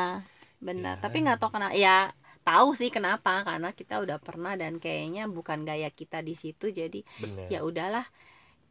benar 0.61 0.97
Ya. 0.97 1.03
tapi 1.03 1.17
nggak 1.21 1.39
tahu 1.39 1.51
kenapa 1.51 1.75
ya 1.75 1.97
tahu 2.41 2.69
sih 2.73 2.89
kenapa 2.89 3.43
karena 3.43 3.73
kita 3.73 3.99
udah 3.99 4.17
pernah 4.17 4.55
dan 4.55 4.77
kayaknya 4.77 5.25
bukan 5.27 5.63
gaya 5.63 5.89
kita 5.89 6.21
di 6.21 6.33
situ 6.33 6.69
jadi 6.69 7.01
bener. 7.19 7.49
ya 7.49 7.61
udahlah 7.61 8.05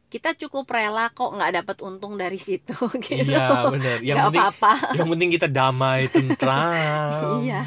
kita 0.06 0.34
cukup 0.36 0.66
rela 0.66 1.06
kok 1.08 1.30
nggak 1.30 1.62
dapat 1.62 1.76
untung 1.80 2.14
dari 2.14 2.34
situ 2.36 2.74
gitu. 3.00 3.30
Iya 3.30 3.70
bener. 3.70 3.98
Yang 4.02 4.16
penting 4.24 4.42
apa-apa. 4.42 4.72
yang 4.94 5.06
penting 5.08 5.30
kita 5.30 5.46
damai 5.46 6.00
tentram. 6.06 7.42
Iya. 7.46 7.62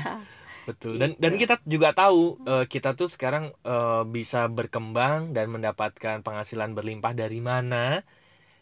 Betul. 0.63 0.95
Dan 0.95 1.15
dan 1.15 1.31
Gitu. 1.33 1.41
kita 1.41 1.55
juga 1.63 1.91
tahu 1.91 2.39
eh, 2.41 2.65
kita 2.65 2.95
tuh 2.95 3.07
sekarang 3.07 3.51
eh, 3.63 4.03
bisa 4.05 4.47
berkembang 4.47 5.31
dan 5.31 5.47
mendapatkan 5.49 6.19
penghasilan 6.19 6.71
berlimpah 6.71 7.11
dari 7.13 7.39
mana 7.39 8.03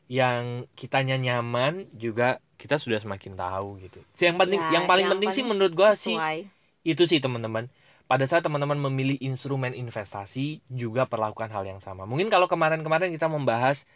yang 0.06 0.70
kitanya 0.74 1.16
nyaman 1.16 1.90
juga 1.92 2.38
kita 2.62 2.78
sudah 2.78 3.02
semakin 3.02 3.34
tahu 3.34 3.82
gitu. 3.82 3.98
Yang 4.22 4.38
penting 4.38 4.62
Ya, 4.62 4.70
yang 4.78 4.86
paling 4.86 5.10
penting 5.10 5.34
sih 5.34 5.42
menurut 5.42 5.74
gua 5.74 5.98
sih 5.98 6.14
sesuai. 6.14 6.46
itu 6.86 7.04
sih 7.10 7.18
teman-teman. 7.18 7.66
Pada 8.06 8.28
saat 8.30 8.46
teman-teman 8.46 8.78
memilih 8.78 9.18
instrumen 9.18 9.74
investasi 9.74 10.62
juga 10.70 11.10
perlakukan 11.10 11.50
hal 11.50 11.66
yang 11.66 11.82
sama. 11.82 12.06
Mungkin 12.06 12.30
kalau 12.30 12.46
kemarin-kemarin 12.46 13.10
kita 13.10 13.26
membahas 13.26 13.88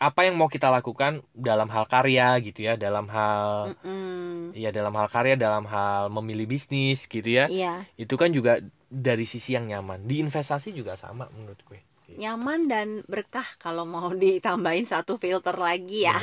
apa 0.00 0.24
yang 0.24 0.40
mau 0.40 0.48
kita 0.48 0.72
lakukan 0.72 1.20
dalam 1.36 1.68
hal 1.68 1.84
karya 1.84 2.40
gitu 2.40 2.64
ya 2.64 2.80
dalam 2.80 3.04
hal 3.12 3.76
Mm-mm. 3.84 4.56
ya 4.56 4.72
dalam 4.72 4.96
hal 4.96 5.12
karya 5.12 5.36
dalam 5.36 5.68
hal 5.68 6.08
memilih 6.08 6.48
bisnis 6.48 7.04
gitu 7.04 7.26
ya. 7.28 7.50
Iya. 7.52 7.84
Itu 8.00 8.16
kan 8.16 8.32
juga 8.32 8.64
dari 8.88 9.28
sisi 9.28 9.52
yang 9.52 9.68
nyaman. 9.68 10.08
Di 10.08 10.24
investasi 10.24 10.72
juga 10.72 10.96
sama 10.96 11.28
menurut 11.36 11.60
gue. 11.68 11.84
Nyaman 12.10 12.66
dan 12.66 12.88
berkah 13.06 13.46
kalau 13.62 13.86
mau 13.86 14.10
ditambahin 14.10 14.82
satu 14.82 15.14
filter 15.14 15.54
lagi 15.54 16.06
ya. 16.08 16.18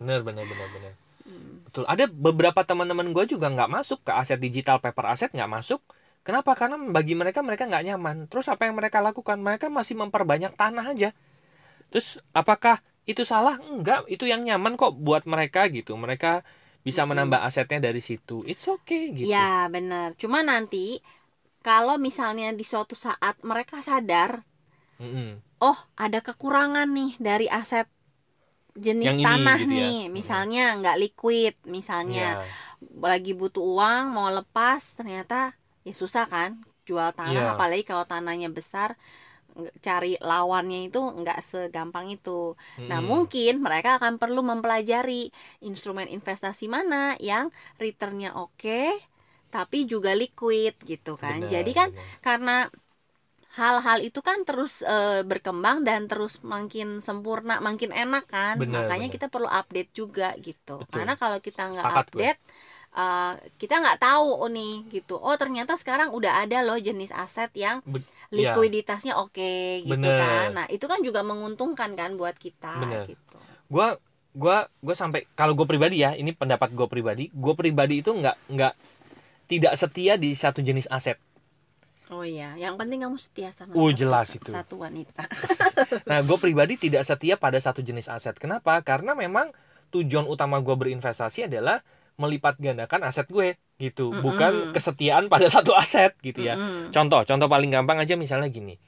Bener. 0.00 0.20
Bener 0.24 0.44
bener 0.44 0.44
bener 0.44 0.92
Hmm. 0.96 1.05
Betul. 1.76 1.84
Ada 1.84 2.08
beberapa 2.08 2.64
teman-teman 2.64 3.12
gue 3.12 3.24
juga 3.36 3.52
nggak 3.52 3.68
masuk 3.68 4.00
ke 4.08 4.12
aset 4.16 4.40
digital 4.40 4.80
paper 4.80 5.04
aset 5.12 5.28
nggak 5.36 5.50
masuk. 5.52 5.84
Kenapa? 6.24 6.56
Karena 6.56 6.80
bagi 6.80 7.12
mereka 7.12 7.44
mereka 7.44 7.68
nggak 7.68 7.84
nyaman. 7.92 8.16
Terus 8.32 8.48
apa 8.48 8.64
yang 8.64 8.74
mereka 8.80 9.04
lakukan? 9.04 9.36
Mereka 9.38 9.68
masih 9.68 9.94
memperbanyak 10.00 10.56
tanah 10.56 10.84
aja. 10.96 11.12
Terus 11.92 12.18
apakah 12.34 12.82
itu 13.06 13.22
salah? 13.22 13.60
Enggak 13.62 14.08
itu 14.10 14.24
yang 14.26 14.42
nyaman 14.42 14.74
kok 14.80 14.96
buat 14.96 15.28
mereka 15.28 15.68
gitu. 15.70 15.94
Mereka 15.94 16.42
bisa 16.86 17.04
menambah 17.04 17.44
asetnya 17.44 17.78
dari 17.92 18.00
situ. 18.00 18.42
It's 18.48 18.66
okay 18.66 19.12
gitu. 19.14 19.28
Ya 19.34 19.68
benar. 19.74 20.14
Cuma 20.18 20.40
nanti 20.42 21.02
kalau 21.62 21.96
misalnya 21.98 22.52
di 22.54 22.64
suatu 22.66 22.94
saat 22.98 23.36
mereka 23.44 23.82
sadar 23.82 24.42
Mm-mm. 25.00 25.42
oh 25.60 25.78
ada 25.96 26.18
kekurangan 26.24 26.88
nih 26.96 27.12
dari 27.20 27.46
aset 27.48 27.86
jenis 28.86 29.12
Yang 29.12 29.16
ini 29.24 29.26
tanah 29.26 29.58
gitu 29.60 29.74
ya. 29.82 29.88
nih 29.88 30.08
Mm-mm. 30.16 30.16
misalnya 30.18 30.60
nggak 30.78 30.96
liquid 31.02 31.54
misalnya 31.76 32.20
Ya, 32.20 32.56
lagi 33.12 33.30
butuh 33.40 33.62
uang 33.72 34.02
mau 34.16 34.28
lepas 34.38 34.82
ternyata 34.98 35.34
ya 35.86 35.92
susah 36.02 36.24
kan 36.34 36.50
jual 36.88 37.10
tanah 37.18 37.44
apalagi 37.54 37.82
kalau 37.90 38.04
tanahnya 38.12 38.48
besar 38.58 38.90
cari 39.86 40.20
lawannya 40.20 40.78
itu 40.92 40.98
nggak 41.20 41.38
segampang 41.50 42.06
itu 42.16 42.30
nah 42.90 43.00
Mm-mm. 43.00 43.10
mungkin 43.10 43.52
mereka 43.64 43.96
akan 43.98 44.14
perlu 44.20 44.40
mempelajari 44.44 45.32
instrumen 45.64 46.08
investasi 46.12 46.64
mana 46.68 47.16
yang 47.30 47.48
returnnya 47.80 48.36
oke 48.36 49.00
tapi 49.54 49.78
juga 49.92 50.12
liquid 50.12 50.74
gitu 50.90 51.16
kan 51.16 51.38
Benar, 51.38 51.52
jadi 51.52 51.70
kan 51.78 51.88
benar. 51.88 52.10
karena 52.24 52.68
hal-hal 53.56 53.98
itu 54.04 54.20
kan 54.20 54.44
terus 54.44 54.84
eh, 54.84 55.24
berkembang 55.24 55.80
dan 55.80 56.04
terus 56.04 56.44
makin 56.44 57.00
sempurna, 57.00 57.56
makin 57.64 57.88
enak 57.88 58.28
kan. 58.28 58.60
Benar, 58.60 58.84
Makanya 58.84 59.08
benar. 59.08 59.16
kita 59.16 59.26
perlu 59.32 59.48
update 59.48 59.90
juga 59.96 60.28
gitu. 60.36 60.84
Betul. 60.84 60.92
Karena 60.92 61.16
kalau 61.16 61.38
kita 61.40 61.62
nggak 61.72 61.86
gue. 61.88 61.96
update, 62.04 62.40
eh, 62.92 63.32
kita 63.56 63.74
nggak 63.80 63.98
tahu 64.04 64.28
oh 64.28 64.50
nih 64.52 64.74
gitu. 64.92 65.16
Oh 65.16 65.32
ternyata 65.40 65.72
sekarang 65.80 66.12
udah 66.12 66.44
ada 66.44 66.60
loh 66.60 66.76
jenis 66.76 67.08
aset 67.16 67.48
yang 67.56 67.80
iya. 67.88 68.04
likuiditasnya 68.52 69.16
oke 69.16 69.88
gitu 69.88 69.96
Bener. 69.96 70.20
kan. 70.20 70.48
Nah 70.52 70.66
itu 70.68 70.84
kan 70.84 71.00
juga 71.00 71.24
menguntungkan 71.24 71.96
kan 71.96 72.12
buat 72.20 72.36
kita 72.36 72.76
Bener. 72.84 73.08
gitu. 73.08 73.40
gua 73.72 73.96
gua 74.36 74.68
gua 74.84 74.94
sampai 74.94 75.24
kalau 75.32 75.56
gue 75.56 75.64
pribadi 75.64 76.04
ya 76.04 76.12
ini 76.12 76.36
pendapat 76.36 76.70
gue 76.76 76.86
pribadi 76.86 77.32
gue 77.32 77.54
pribadi 77.56 78.04
itu 78.04 78.12
nggak 78.12 78.52
nggak 78.52 78.72
tidak 79.48 79.72
setia 79.80 80.14
di 80.20 80.36
satu 80.36 80.60
jenis 80.60 80.86
aset 80.92 81.16
Oh 82.06 82.22
iya, 82.22 82.54
yang 82.54 82.78
penting 82.78 83.02
kamu 83.02 83.18
setia 83.18 83.50
sama 83.50 83.74
satu- 83.74 83.98
jelas 83.98 84.26
itu. 84.30 84.46
satu 84.46 84.74
wanita. 84.78 85.26
nah 86.10 86.22
gue 86.22 86.38
pribadi 86.38 86.78
tidak 86.78 87.02
setia 87.02 87.34
pada 87.34 87.58
satu 87.58 87.82
jenis 87.82 88.06
aset 88.06 88.38
kenapa 88.38 88.78
karena 88.86 89.18
memang 89.18 89.50
tujuan 89.90 90.26
utama 90.30 90.62
gue 90.62 90.74
berinvestasi 90.78 91.50
adalah 91.50 91.82
melipat 92.16 92.56
gandakan 92.62 93.10
aset 93.10 93.26
gue 93.28 93.58
gitu 93.76 94.14
Mm-mm. 94.14 94.22
bukan 94.22 94.52
kesetiaan 94.72 95.26
pada 95.28 95.50
satu 95.50 95.74
aset 95.76 96.14
gitu 96.22 96.46
ya 96.46 96.54
Mm-mm. 96.56 96.94
contoh 96.94 97.26
contoh 97.26 97.48
paling 97.50 97.68
gampang 97.74 97.98
aja 98.00 98.14
misalnya 98.16 98.48
gini 98.48 98.78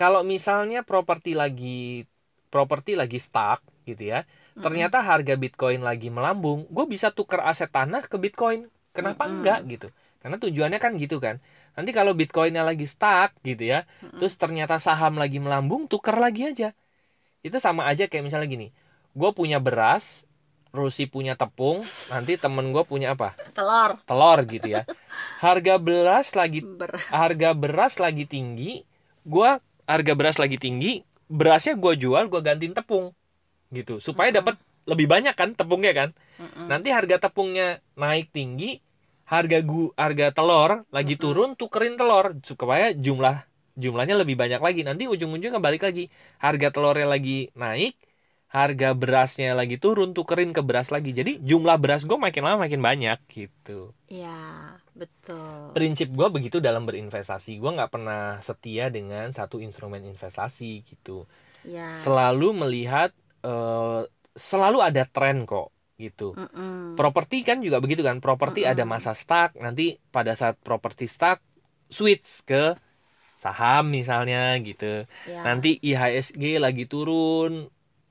kalau 0.00 0.22
misalnya 0.24 0.80
properti 0.86 1.36
lagi 1.36 2.06
properti 2.50 2.98
lagi 2.98 3.18
stuck 3.20 3.62
gitu 3.86 4.10
ya 4.10 4.24
Mm-mm. 4.24 4.62
ternyata 4.64 5.02
harga 5.04 5.34
bitcoin 5.38 5.80
lagi 5.84 6.08
melambung 6.10 6.66
gue 6.70 6.86
bisa 6.88 7.12
tuker 7.14 7.40
aset 7.44 7.70
tanah 7.70 8.02
ke 8.06 8.16
bitcoin 8.16 8.66
kenapa 8.96 9.28
Mm-mm. 9.28 9.34
enggak 9.44 9.60
gitu 9.70 9.88
karena 10.20 10.36
tujuannya 10.36 10.78
kan 10.82 10.92
gitu 11.00 11.16
kan 11.22 11.38
nanti 11.80 11.90
kalau 11.96 12.12
bitcoinnya 12.12 12.62
lagi 12.62 12.84
stuck 12.84 13.32
gitu 13.40 13.64
ya 13.72 13.88
Mm-mm. 14.04 14.16
terus 14.20 14.36
ternyata 14.36 14.76
saham 14.76 15.16
lagi 15.16 15.40
melambung 15.40 15.88
tuker 15.88 16.16
lagi 16.20 16.52
aja. 16.52 16.76
Itu 17.40 17.56
sama 17.62 17.88
aja 17.88 18.04
kayak 18.10 18.24
misalnya 18.26 18.48
gini 18.50 18.68
gue 19.16 19.30
punya 19.34 19.58
beras 19.58 20.28
Rusi 20.70 21.10
punya 21.10 21.34
tepung 21.34 21.82
nanti 22.12 22.38
temen 22.38 22.70
gue 22.70 22.84
punya 22.86 23.16
apa? 23.16 23.34
Telur. 23.54 23.96
Telur 24.06 24.38
gitu 24.46 24.68
ya. 24.76 24.82
Harga 25.44 25.76
beras 25.80 26.36
lagi 26.36 26.62
beras. 26.62 27.04
harga 27.10 27.50
beras 27.56 27.94
lagi 27.98 28.24
tinggi 28.28 28.86
gua 29.26 29.58
harga 29.88 30.12
beras 30.14 30.38
lagi 30.38 30.56
tinggi 30.62 31.02
berasnya 31.26 31.74
gua 31.78 31.94
jual 31.98 32.28
gua 32.30 32.40
gantiin 32.44 32.74
tepung 32.76 33.12
gitu. 33.72 33.98
Supaya 34.02 34.30
Mm-mm. 34.30 34.40
dapat 34.42 34.56
lebih 34.88 35.06
banyak 35.10 35.34
kan 35.38 35.54
tepungnya 35.58 35.92
kan. 35.96 36.10
Mm-mm. 36.40 36.66
nanti 36.70 36.88
harga 36.94 37.16
tepungnya 37.30 37.80
naik 37.98 38.30
tinggi 38.32 38.80
harga 39.32 39.58
gu 39.70 39.82
harga 40.02 40.26
telur 40.36 40.70
lagi 40.96 41.14
Mm-mm. 41.18 41.20
turun 41.22 41.48
tukerin 41.60 41.94
telur. 42.00 42.26
Supaya 42.48 42.84
jumlah 43.06 43.36
jumlahnya 43.82 44.16
lebih 44.22 44.36
banyak 44.42 44.60
lagi. 44.66 44.80
Nanti 44.88 45.04
ujung-ujungnya 45.12 45.60
balik 45.66 45.82
lagi. 45.86 46.04
Harga 46.44 46.68
telurnya 46.74 47.06
lagi 47.14 47.50
naik 47.62 47.94
harga 48.50 48.88
berasnya 48.98 49.54
lagi 49.60 49.76
turun 49.84 50.10
tukerin 50.16 50.50
ke 50.56 50.62
beras 50.68 50.88
lagi. 50.94 51.10
Jadi 51.18 51.38
jumlah 51.50 51.76
beras 51.82 52.02
gue 52.08 52.18
makin 52.26 52.42
lama 52.46 52.58
makin 52.66 52.80
banyak 52.88 53.18
gitu. 53.30 53.94
Ya 54.10 54.80
betul. 54.94 55.70
Prinsip 55.76 56.10
gue 56.18 56.28
begitu 56.34 56.58
dalam 56.58 56.82
berinvestasi. 56.88 57.62
Gue 57.62 57.70
nggak 57.76 57.92
pernah 57.94 58.42
setia 58.42 58.90
dengan 58.90 59.30
satu 59.30 59.62
instrumen 59.62 60.02
investasi 60.02 60.82
gitu. 60.82 61.30
Ya 61.62 61.86
selalu 61.86 62.46
melihat 62.66 63.10
eh, 63.46 64.02
selalu 64.34 64.78
ada 64.88 65.02
tren 65.08 65.46
kok 65.50 65.68
gitu 66.04 66.24
Mm-mm. 66.36 66.96
properti 66.98 67.36
kan 67.48 67.58
juga 67.66 67.78
begitu 67.84 68.02
kan 68.08 68.18
properti 68.24 68.60
ada 68.72 68.82
Mm-mm. 68.82 68.92
masa 68.94 69.12
stuck 69.22 69.50
nanti 69.64 69.82
pada 70.14 70.32
saat 70.40 70.56
properti 70.68 71.04
stuck 71.16 71.38
switch 71.98 72.44
ke 72.50 72.62
saham 73.44 73.84
misalnya 73.98 74.38
gitu 74.68 74.86
Ya. 75.24 75.42
nanti 75.46 75.68
IHSG 75.88 76.44
lagi 76.64 76.84
turun 76.92 77.52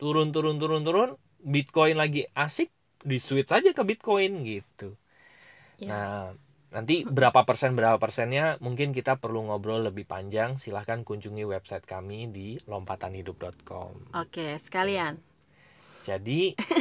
turun 0.01 0.27
turun 0.35 0.55
turun 0.61 0.81
turun 0.87 1.09
Bitcoin 1.53 1.95
lagi 2.03 2.21
asik 2.45 2.69
di 3.09 3.17
switch 3.27 3.51
aja 3.57 3.69
ke 3.77 3.83
Bitcoin 3.89 4.31
gitu 4.49 4.95
Ya. 5.79 5.87
Nah, 5.91 6.31
nanti 6.75 6.95
berapa 7.17 7.41
persen 7.49 7.71
berapa 7.77 7.97
persennya 8.03 8.45
mungkin 8.65 8.89
kita 8.97 9.13
perlu 9.23 9.39
ngobrol 9.49 9.81
lebih 9.89 10.05
panjang. 10.13 10.51
Silahkan 10.63 10.99
kunjungi 11.07 11.43
website 11.53 11.85
kami 11.93 12.19
di 12.37 12.47
lompatanhidup.com. 12.71 13.93
oke 14.21 14.45
sekalian 14.65 15.13
Jadi 16.11 16.31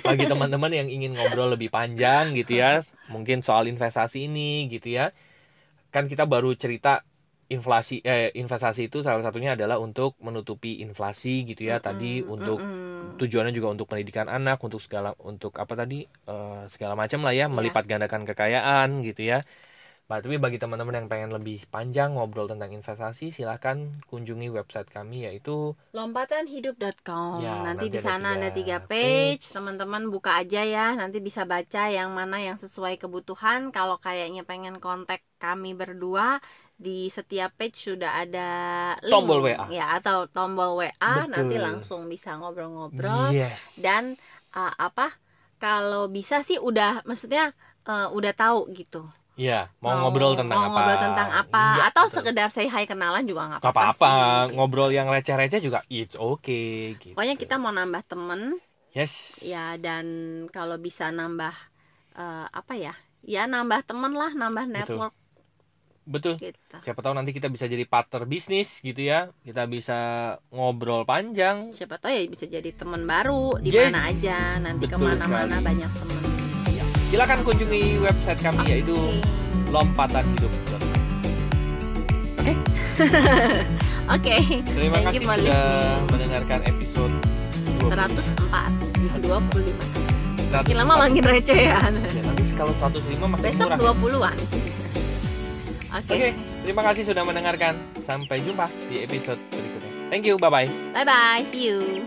bagi 0.07 0.25
teman-teman 0.31 0.73
yang 0.79 0.89
ingin 0.97 1.13
ngobrol 1.17 1.49
lebih 1.55 1.69
panjang 1.77 2.25
gitu 2.39 2.53
ya, 2.63 2.71
mungkin 3.13 3.39
soal 3.47 3.65
investasi 3.73 4.17
ini 4.29 4.69
gitu 4.75 4.89
ya, 4.99 5.05
kan 5.95 6.05
kita 6.13 6.25
baru 6.33 6.51
cerita 6.63 6.89
inflasi 7.49 8.05
eh 8.05 8.29
investasi 8.43 8.81
itu 8.93 8.99
salah 9.07 9.23
satunya 9.27 9.51
adalah 9.57 9.77
untuk 9.87 10.11
menutupi 10.27 10.71
inflasi 10.85 11.49
gitu 11.51 11.63
ya. 11.71 11.77
Tadi 11.87 12.05
Mm-mm, 12.21 12.33
untuk 12.35 12.59
mm-mm. 12.61 13.19
tujuannya 13.21 13.53
juga 13.59 13.69
untuk 13.75 13.87
pendidikan 13.91 14.29
anak 14.37 14.59
untuk 14.67 14.81
segala 14.85 15.11
untuk 15.31 15.53
apa 15.63 15.75
tadi 15.81 16.07
eh, 16.07 16.63
segala 16.73 16.95
macam 17.03 17.21
lah 17.27 17.35
ya 17.41 17.47
melipat 17.51 17.85
gandakan 17.91 18.23
kekayaan 18.29 18.89
gitu 19.09 19.23
ya 19.33 19.39
tapi 20.17 20.41
bagi 20.41 20.57
teman-teman 20.57 21.05
yang 21.05 21.09
pengen 21.13 21.37
lebih 21.37 21.69
panjang 21.69 22.17
ngobrol 22.17 22.49
tentang 22.49 22.73
investasi 22.73 23.29
silahkan 23.29 23.93
kunjungi 24.09 24.49
website 24.49 24.89
kami 24.89 25.29
yaitu 25.29 25.77
lompatanhidup.com 25.93 27.45
Ya, 27.45 27.61
nanti, 27.61 27.93
nanti 27.93 27.93
di 27.93 28.01
sana 28.01 28.41
ada 28.41 28.49
tiga 28.49 28.81
page. 28.89 29.53
teman-teman 29.53 30.09
buka 30.09 30.41
aja 30.41 30.65
ya. 30.65 30.97
Nanti 30.97 31.21
bisa 31.21 31.45
baca 31.45 31.93
yang 31.93 32.09
mana 32.17 32.41
yang 32.41 32.57
sesuai 32.57 32.97
kebutuhan. 32.97 33.69
Kalau 33.69 34.01
kayaknya 34.01 34.49
pengen 34.49 34.81
kontak 34.81 35.21
kami 35.37 35.77
berdua 35.77 36.41
di 36.81 37.13
setiap 37.13 37.53
page 37.61 37.77
sudah 37.77 38.25
ada 38.25 38.49
link. 39.05 39.13
Tombol 39.13 39.45
WA. 39.45 39.69
ya 39.69 39.93
atau 40.01 40.25
tombol 40.31 40.79
WA 40.81 41.29
nanti 41.29 41.61
Betul. 41.61 41.67
langsung 41.69 42.01
bisa 42.09 42.33
ngobrol-ngobrol. 42.41 43.29
Yes. 43.37 43.77
Dan 43.77 44.17
uh, 44.57 44.73
apa? 44.73 45.13
Kalau 45.61 46.09
bisa 46.09 46.41
sih 46.41 46.57
udah 46.57 47.05
maksudnya 47.05 47.53
uh, 47.85 48.09
udah 48.15 48.33
tahu 48.33 48.73
gitu 48.73 49.05
ya 49.39 49.71
mau, 49.79 49.95
ngobrol 50.03 50.35
tentang 50.35 50.59
mau 50.59 50.67
apa. 50.67 50.75
ngobrol 50.75 50.99
tentang 50.99 51.29
apa 51.33 51.63
Iya, 51.73 51.83
atau 51.89 52.05
betul. 52.05 52.15
sekedar 52.19 52.49
say 52.51 52.67
hi 52.67 52.85
kenalan 52.85 53.23
juga 53.23 53.43
nggak 53.47 53.61
Gak 53.61 53.71
apa-apa 53.71 53.95
apa-apa 53.95 54.11
sih. 54.11 54.53
ngobrol 54.53 54.91
yang 54.91 55.07
receh-receh 55.07 55.61
juga 55.61 55.79
it's 55.89 56.15
okay 56.15 56.99
gitu. 56.99 57.15
pokoknya 57.15 57.35
kita 57.35 57.55
mau 57.57 57.71
nambah 57.71 58.03
temen. 58.05 58.59
Yes. 58.91 59.39
Ya 59.41 59.77
dan 59.77 60.07
kalau 60.49 60.75
bisa 60.77 61.09
nambah 61.09 61.55
eh, 62.13 62.47
apa 62.51 62.75
ya? 62.75 62.99
Ya 63.21 63.47
nambah 63.47 63.85
temen 63.85 64.11
lah 64.13 64.33
nambah 64.33 64.67
network. 64.67 65.15
Betul. 66.03 66.35
Gitu. 66.35 66.77
Siapa 66.81 66.99
tahu 66.99 67.13
nanti 67.13 67.31
kita 67.31 67.47
bisa 67.47 67.65
jadi 67.65 67.85
partner 67.85 68.25
bisnis 68.25 68.81
gitu 68.81 68.99
ya. 68.99 69.29
Kita 69.39 69.69
bisa 69.69 69.99
ngobrol 70.49 71.05
panjang. 71.05 71.69
Siapa 71.71 71.97
tahu 71.97 72.11
ya 72.11 72.25
bisa 72.27 72.49
jadi 72.49 72.73
teman 72.73 73.05
baru 73.05 73.61
di 73.61 73.69
Yes. 73.69 73.93
mana 73.93 74.01
aja. 74.09 74.39
Nanti 74.59 74.89
Betul 74.89 74.99
ke 74.99 75.05
mana-mana 75.07 75.47
sekali. 75.53 75.67
banyak 75.69 75.91
temen 75.95 76.18
silakan 77.09 77.41
kunjungi 77.41 77.97
website 77.99 78.41
kami 78.41 78.61
yaitu 78.69 78.93
Oke. 78.95 79.21
lompatan 79.71 80.25
hidup 80.37 80.53
oke 84.09 84.37
terima 84.77 84.97
Thank 84.99 85.07
kasih 85.07 85.21
sudah 85.23 85.39
listening. 85.39 86.01
mendengarkan 86.11 86.61
episode 86.67 87.15
104 87.89 89.25
25 89.25 89.29
100. 90.49 90.49
makin 90.51 90.75
lama 90.77 90.95
makin 91.05 91.25
receh 91.25 91.61
ya 91.69 91.79
Ya, 91.79 91.93
nanti 91.93 92.45
kalau 92.57 92.73
105 92.75 93.01
makin 93.21 93.43
besok 93.45 93.69
murah 93.71 93.95
20-an 93.95 94.37
oke 95.89 96.13
Oke, 96.13 96.29
terima 96.61 96.85
kasih 96.85 97.01
sudah 97.01 97.25
mendengarkan. 97.25 97.81
Sampai 98.05 98.45
jumpa 98.45 98.69
di 98.93 99.01
episode 99.01 99.41
berikutnya. 99.49 100.13
Thank 100.13 100.29
you, 100.29 100.37
bye 100.37 100.53
bye. 100.53 100.69
bye 100.93 101.01
bye 101.01 101.41
see 101.41 101.65
you 101.65 102.05